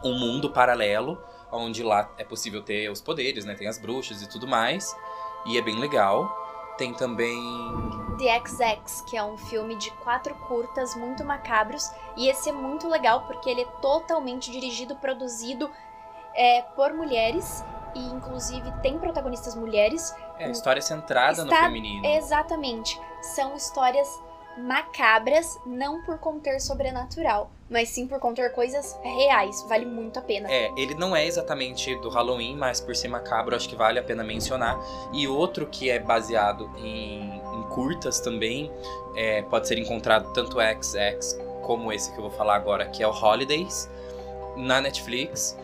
um 0.04 0.18
mundo 0.18 0.50
paralelo, 0.50 1.22
onde 1.52 1.84
lá 1.84 2.10
é 2.18 2.24
possível 2.24 2.62
ter 2.62 2.90
os 2.90 3.02
poderes, 3.02 3.46
né? 3.46 3.56
Tem 3.56 3.68
as 3.68 3.78
bruxas 3.78 4.22
e 4.22 4.30
tudo 4.30 4.48
mais. 4.48 4.96
E 5.46 5.58
é 5.58 5.62
bem 5.62 5.80
legal. 5.80 6.38
Tem 6.78 6.94
também. 6.94 7.42
The 8.18 8.42
XX, 8.46 9.02
que 9.02 9.18
é 9.18 9.24
um 9.24 9.38
filme 9.38 9.76
de 9.76 9.92
quatro 10.04 10.34
curtas 10.48 10.96
muito 10.96 11.24
macabros. 11.24 11.90
E 12.16 12.28
esse 12.28 12.50
é 12.50 12.54
muito 12.54 12.88
legal 12.88 13.22
porque 13.28 13.50
ele 13.50 13.62
é 13.62 13.66
totalmente 13.82 14.52
dirigido, 14.52 14.96
produzido 14.96 15.70
é, 16.34 16.62
por 16.76 16.94
mulheres. 16.94 17.64
E 17.96 18.00
inclusive 18.00 18.72
tem 18.82 18.98
protagonistas 18.98 19.56
mulheres. 19.56 20.14
É, 20.40 20.50
história 20.50 20.82
centrada 20.82 21.44
no 21.44 21.52
Está- 21.52 21.64
feminino. 21.66 22.06
Exatamente. 22.06 23.00
São 23.22 23.56
histórias 23.56 24.08
macabras, 24.58 25.60
não 25.66 26.02
por 26.04 26.18
conter 26.18 26.60
sobrenatural, 26.60 27.50
mas 27.70 27.90
sim 27.90 28.06
por 28.08 28.20
conter 28.20 28.52
coisas 28.54 28.98
reais. 29.02 29.64
Vale 29.68 29.86
muito 29.86 30.20
a 30.20 30.22
pena. 30.22 30.52
É, 30.52 30.72
ele 30.78 30.94
não 30.96 31.16
é 31.16 31.26
exatamente 31.26 31.96
do 31.98 32.10
Halloween, 32.10 32.56
mas 32.56 32.80
por 32.82 32.96
ser 32.96 33.08
macabro, 33.08 33.56
acho 33.56 33.68
que 33.70 33.76
vale 33.76 33.98
a 34.00 34.04
pena 34.04 34.24
mencionar. 34.24 34.78
E 35.14 35.28
outro 35.28 35.66
que 35.68 35.90
é 35.90 36.00
baseado 36.00 36.70
em, 36.78 37.38
em 37.38 37.64
curtas 37.70 38.20
também, 38.20 38.72
é, 39.16 39.42
pode 39.44 39.68
ser 39.68 39.78
encontrado 39.78 40.32
tanto 40.34 40.58
XX 40.60 41.38
como 41.64 41.92
esse 41.92 42.12
que 42.12 42.18
eu 42.18 42.24
vou 42.24 42.32
falar 42.32 42.56
agora, 42.56 42.86
que 42.88 43.02
é 43.02 43.08
o 43.08 43.12
Holidays, 43.12 43.90
na 44.58 44.82
Netflix. 44.82 45.58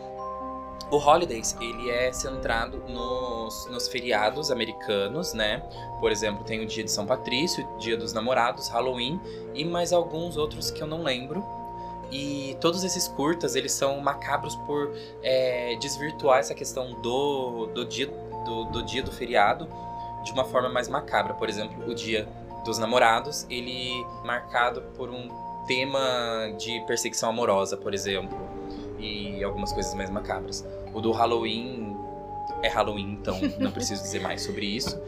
O 0.90 0.98
Holidays, 0.98 1.56
ele 1.60 1.90
é 1.90 2.14
centrado 2.14 2.82
nos, 2.88 3.68
nos 3.70 3.90
feriados 3.90 4.50
americanos, 4.50 5.34
né? 5.34 5.62
Por 6.00 6.12
exemplo, 6.12 6.46
tem 6.46 6.62
o 6.62 6.66
dia 6.66 6.84
de 6.84 6.92
São 6.92 7.06
Patrício, 7.06 7.68
dia 7.78 7.98
dos 7.98 8.14
namorados, 8.14 8.70
Halloween 8.70 9.20
e 9.54 9.66
mais 9.66 9.92
alguns 9.92 10.38
outros 10.38 10.72
que 10.72 10.82
eu 10.82 10.88
não 10.88 11.04
lembro. 11.04 11.44
E 12.10 12.56
todos 12.62 12.86
esses 12.86 13.06
curtas, 13.06 13.56
eles 13.56 13.74
são 13.74 14.00
macabros 14.00 14.56
por 14.56 14.94
é, 15.22 15.76
desvirtuar 15.76 16.40
essa 16.40 16.54
questão 16.54 16.94
do, 17.02 17.66
do 17.68 17.84
dia 17.84 18.08
do, 18.46 18.64
do 18.66 18.82
dia 18.82 19.04
do 19.04 19.12
feriado 19.12 19.68
de 20.24 20.32
uma 20.32 20.46
forma 20.46 20.70
mais 20.70 20.88
macabra. 20.88 21.34
Por 21.34 21.50
exemplo, 21.50 21.86
o 21.86 21.94
dia 21.94 22.26
dos 22.64 22.78
namorados, 22.78 23.46
ele 23.50 24.02
é 24.02 24.26
marcado 24.26 24.82
por 24.96 25.10
um 25.10 25.28
tema 25.68 26.54
de 26.58 26.80
perseguição 26.88 27.30
amorosa, 27.30 27.76
por 27.76 27.94
exemplo, 27.94 28.38
e 28.98 29.44
algumas 29.44 29.72
coisas 29.72 29.94
mais 29.94 30.10
macabras. 30.10 30.66
O 30.94 31.02
do 31.02 31.12
Halloween 31.12 31.96
é 32.62 32.68
Halloween, 32.68 33.18
então 33.20 33.40
não 33.60 33.72
preciso 33.72 34.02
dizer 34.02 34.22
mais 34.22 34.42
sobre 34.42 34.66
isso. 34.66 35.00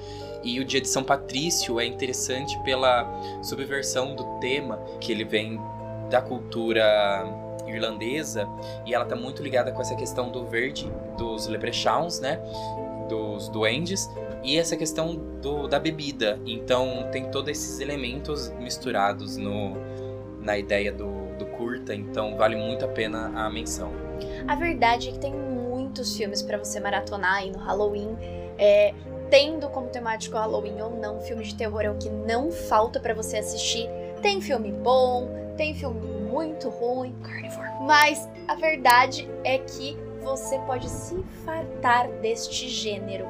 E 0.43 0.59
o 0.59 0.65
dia 0.65 0.79
de 0.79 0.87
São 0.87 1.03
Patrício 1.03 1.79
é 1.79 1.85
interessante 1.85 2.57
pela 2.59 3.09
subversão 3.43 4.15
do 4.15 4.23
tema, 4.39 4.77
que 4.99 5.11
ele 5.11 5.23
vem 5.23 5.59
da 6.09 6.21
cultura 6.21 7.25
irlandesa 7.67 8.47
e 8.85 8.93
ela 8.93 9.05
tá 9.05 9.15
muito 9.15 9.43
ligada 9.43 9.71
com 9.71 9.81
essa 9.81 9.95
questão 9.95 10.31
do 10.31 10.45
verde, 10.45 10.91
dos 11.17 11.47
leprechauns, 11.47 12.19
né? 12.19 12.39
Dos 13.07 13.49
duendes 13.49 14.09
e 14.43 14.57
essa 14.57 14.75
questão 14.75 15.15
do, 15.41 15.67
da 15.67 15.79
bebida. 15.79 16.39
Então 16.45 17.07
tem 17.11 17.29
todos 17.29 17.49
esses 17.49 17.79
elementos 17.79 18.49
misturados 18.59 19.37
no, 19.37 19.73
na 20.41 20.57
ideia 20.57 20.91
do, 20.91 21.18
curta, 21.70 21.93
então 21.93 22.36
vale 22.36 22.55
muito 22.55 22.84
a 22.84 22.88
pena 22.88 23.32
a 23.36 23.49
menção. 23.49 23.91
A 24.47 24.55
verdade 24.55 25.09
é 25.09 25.11
que 25.11 25.20
tem 25.20 25.34
muitos 25.34 26.17
filmes 26.17 26.41
para 26.41 26.57
você 26.57 26.80
maratonar 26.80 27.36
aí 27.36 27.51
no 27.51 27.59
Halloween. 27.59 28.17
É, 28.57 28.93
tendo 29.30 29.70
como 29.70 29.88
temático 29.89 30.36
Halloween 30.36 30.82
ou 30.82 30.89
não, 30.99 31.22
filme 31.22 31.43
de 31.43 31.53
terror 31.53 31.82
é 31.82 31.91
o 31.91 31.95
que 31.95 32.09
não 32.09 32.51
falta 32.51 32.99
para 32.99 33.13
você 33.13 33.38
assistir. 33.38 33.88
Tem 34.22 34.41
filme 34.41 34.72
bom, 34.72 35.30
tem 35.55 35.76
filme 35.76 36.01
muito 36.01 36.70
ruim, 36.70 37.15
Carnivore. 37.22 37.70
Mas 37.82 38.28
a 38.47 38.55
verdade 38.55 39.30
é 39.43 39.59
que 39.59 39.95
você 40.24 40.57
pode 40.59 40.89
se 40.89 41.24
fartar 41.45 42.09
deste 42.20 42.67
gênero. 42.67 43.26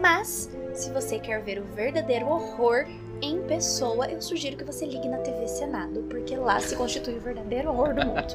Mas, 0.00 0.50
se 0.72 0.90
você 0.90 1.18
quer 1.18 1.42
ver 1.42 1.58
o 1.58 1.64
verdadeiro 1.74 2.26
horror 2.28 2.86
em 3.22 3.40
pessoa, 3.42 4.10
eu 4.10 4.20
sugiro 4.20 4.56
que 4.56 4.64
você 4.64 4.84
ligue 4.84 5.08
na 5.08 5.18
TV 5.18 5.46
Senado, 5.46 6.02
porque 6.10 6.36
lá 6.36 6.60
se 6.60 6.74
constitui 6.74 7.14
o 7.14 7.20
verdadeiro 7.20 7.70
horror 7.70 7.94
do 7.94 8.04
mundo. 8.04 8.34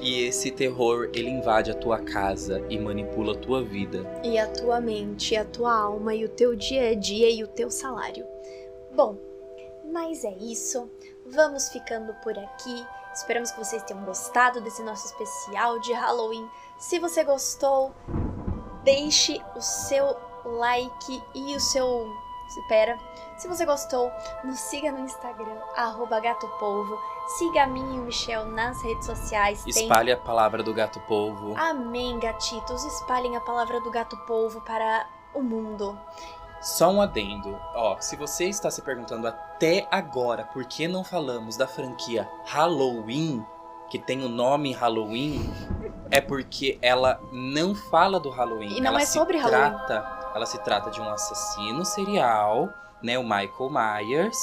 E 0.00 0.26
esse 0.26 0.50
terror, 0.50 1.08
ele 1.14 1.30
invade 1.30 1.70
a 1.70 1.74
tua 1.74 1.98
casa 1.98 2.62
e 2.68 2.78
manipula 2.78 3.32
a 3.32 3.38
tua 3.38 3.62
vida. 3.62 4.04
E 4.22 4.38
a 4.38 4.46
tua 4.46 4.80
mente, 4.80 5.34
a 5.36 5.44
tua 5.44 5.72
alma, 5.72 6.14
e 6.14 6.24
o 6.24 6.28
teu 6.28 6.54
dia 6.54 6.90
a 6.90 6.94
dia 6.94 7.30
e 7.30 7.42
o 7.42 7.48
teu 7.48 7.70
salário. 7.70 8.26
Bom, 8.94 9.16
mas 9.90 10.24
é 10.24 10.36
isso. 10.36 10.90
Vamos 11.24 11.68
ficando 11.70 12.12
por 12.14 12.36
aqui. 12.38 12.86
Esperamos 13.14 13.52
que 13.52 13.58
vocês 13.58 13.82
tenham 13.84 14.04
gostado 14.04 14.60
desse 14.60 14.82
nosso 14.82 15.06
especial 15.06 15.78
de 15.78 15.92
Halloween. 15.92 16.46
Se 16.78 16.98
você 16.98 17.24
gostou, 17.24 17.94
deixe 18.82 19.40
o 19.56 19.60
seu 19.60 20.16
like 20.44 21.22
e 21.34 21.56
o 21.56 21.60
seu. 21.60 22.12
Espera. 22.48 22.98
Se 23.36 23.48
você 23.48 23.64
gostou, 23.64 24.10
nos 24.44 24.58
siga 24.60 24.92
no 24.92 25.00
Instagram, 25.00 25.56
gatopolvo. 26.22 26.98
Siga 27.38 27.64
a 27.64 27.66
mim 27.66 27.96
e 27.96 27.98
o 27.98 28.02
Michel 28.02 28.46
nas 28.46 28.82
redes 28.82 29.06
sociais. 29.06 29.66
Espalhe 29.66 30.12
Tem... 30.12 30.14
a 30.14 30.24
palavra 30.24 30.62
do 30.62 30.72
gato 30.74 31.00
polvo. 31.00 31.54
Amém, 31.56 32.18
gatitos. 32.18 32.84
Espalhem 32.84 33.36
a 33.36 33.40
palavra 33.40 33.80
do 33.80 33.90
gato 33.90 34.16
polvo 34.26 34.60
para 34.60 35.06
o 35.34 35.42
mundo. 35.42 35.98
Só 36.60 36.90
um 36.90 37.00
adendo. 37.02 37.58
Ó, 37.74 37.98
se 38.00 38.16
você 38.16 38.44
está 38.44 38.70
se 38.70 38.80
perguntando 38.82 39.26
até 39.26 39.86
agora 39.90 40.44
por 40.44 40.64
que 40.64 40.88
não 40.88 41.04
falamos 41.04 41.56
da 41.56 41.66
franquia 41.66 42.28
Halloween, 42.46 43.44
que 43.90 43.98
tem 43.98 44.24
o 44.24 44.28
nome 44.28 44.72
Halloween, 44.72 45.52
é 46.10 46.20
porque 46.20 46.78
ela 46.80 47.20
não 47.32 47.74
fala 47.74 48.18
do 48.18 48.30
Halloween. 48.30 48.76
E 48.76 48.80
não 48.80 48.92
ela 48.92 49.02
é 49.02 49.06
sobre 49.06 49.38
trata, 49.38 50.00
Halloween. 50.00 50.23
Ela 50.34 50.46
se 50.46 50.58
trata 50.58 50.90
de 50.90 51.00
um 51.00 51.08
assassino 51.08 51.84
serial, 51.84 52.72
né, 53.02 53.18
o 53.18 53.22
Michael 53.22 53.70
Myers, 53.70 54.36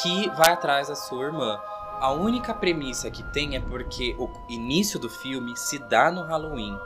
que 0.00 0.28
vai 0.30 0.52
atrás 0.52 0.88
da 0.88 0.94
sua 0.94 1.24
irmã. 1.24 1.60
A 2.00 2.12
única 2.12 2.54
premissa 2.54 3.10
que 3.10 3.22
tem 3.24 3.56
é 3.56 3.60
porque 3.60 4.14
o 4.18 4.30
início 4.48 5.00
do 5.00 5.10
filme 5.10 5.56
se 5.56 5.78
dá 5.78 6.10
no 6.10 6.22
Halloween, 6.22 6.78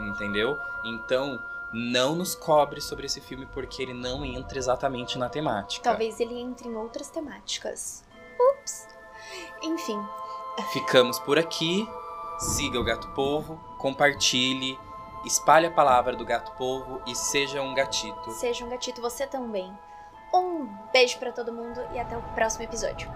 entendeu? 0.00 0.58
Então, 0.84 1.40
não 1.72 2.16
nos 2.16 2.34
cobre 2.34 2.80
sobre 2.80 3.06
esse 3.06 3.20
filme 3.20 3.46
porque 3.46 3.82
ele 3.82 3.94
não 3.94 4.24
entra 4.24 4.58
exatamente 4.58 5.18
na 5.18 5.28
temática. 5.28 5.84
Talvez 5.84 6.18
ele 6.18 6.40
entre 6.40 6.68
em 6.68 6.74
outras 6.74 7.10
temáticas. 7.10 8.02
Ups. 8.40 8.88
Enfim. 9.62 10.00
Ficamos 10.72 11.18
por 11.20 11.38
aqui. 11.38 11.88
Siga 12.38 12.78
o 12.78 12.84
Gato 12.84 13.08
Povo, 13.14 13.58
compartilhe, 13.78 14.78
espalhe 15.26 15.66
a 15.66 15.70
palavra 15.70 16.14
do 16.14 16.24
Gato 16.24 16.52
Povo 16.52 17.02
e 17.06 17.14
seja 17.14 17.60
um 17.60 17.74
gatito. 17.74 18.30
Seja 18.32 18.64
um 18.64 18.68
gatito 18.68 19.00
você 19.00 19.26
também. 19.26 19.76
Um 20.32 20.66
beijo 20.92 21.18
para 21.18 21.32
todo 21.32 21.52
mundo 21.52 21.80
e 21.92 21.98
até 21.98 22.16
o 22.16 22.22
próximo 22.34 22.64
episódio. 22.64 23.10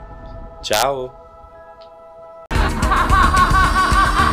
Tchau. 0.62 1.29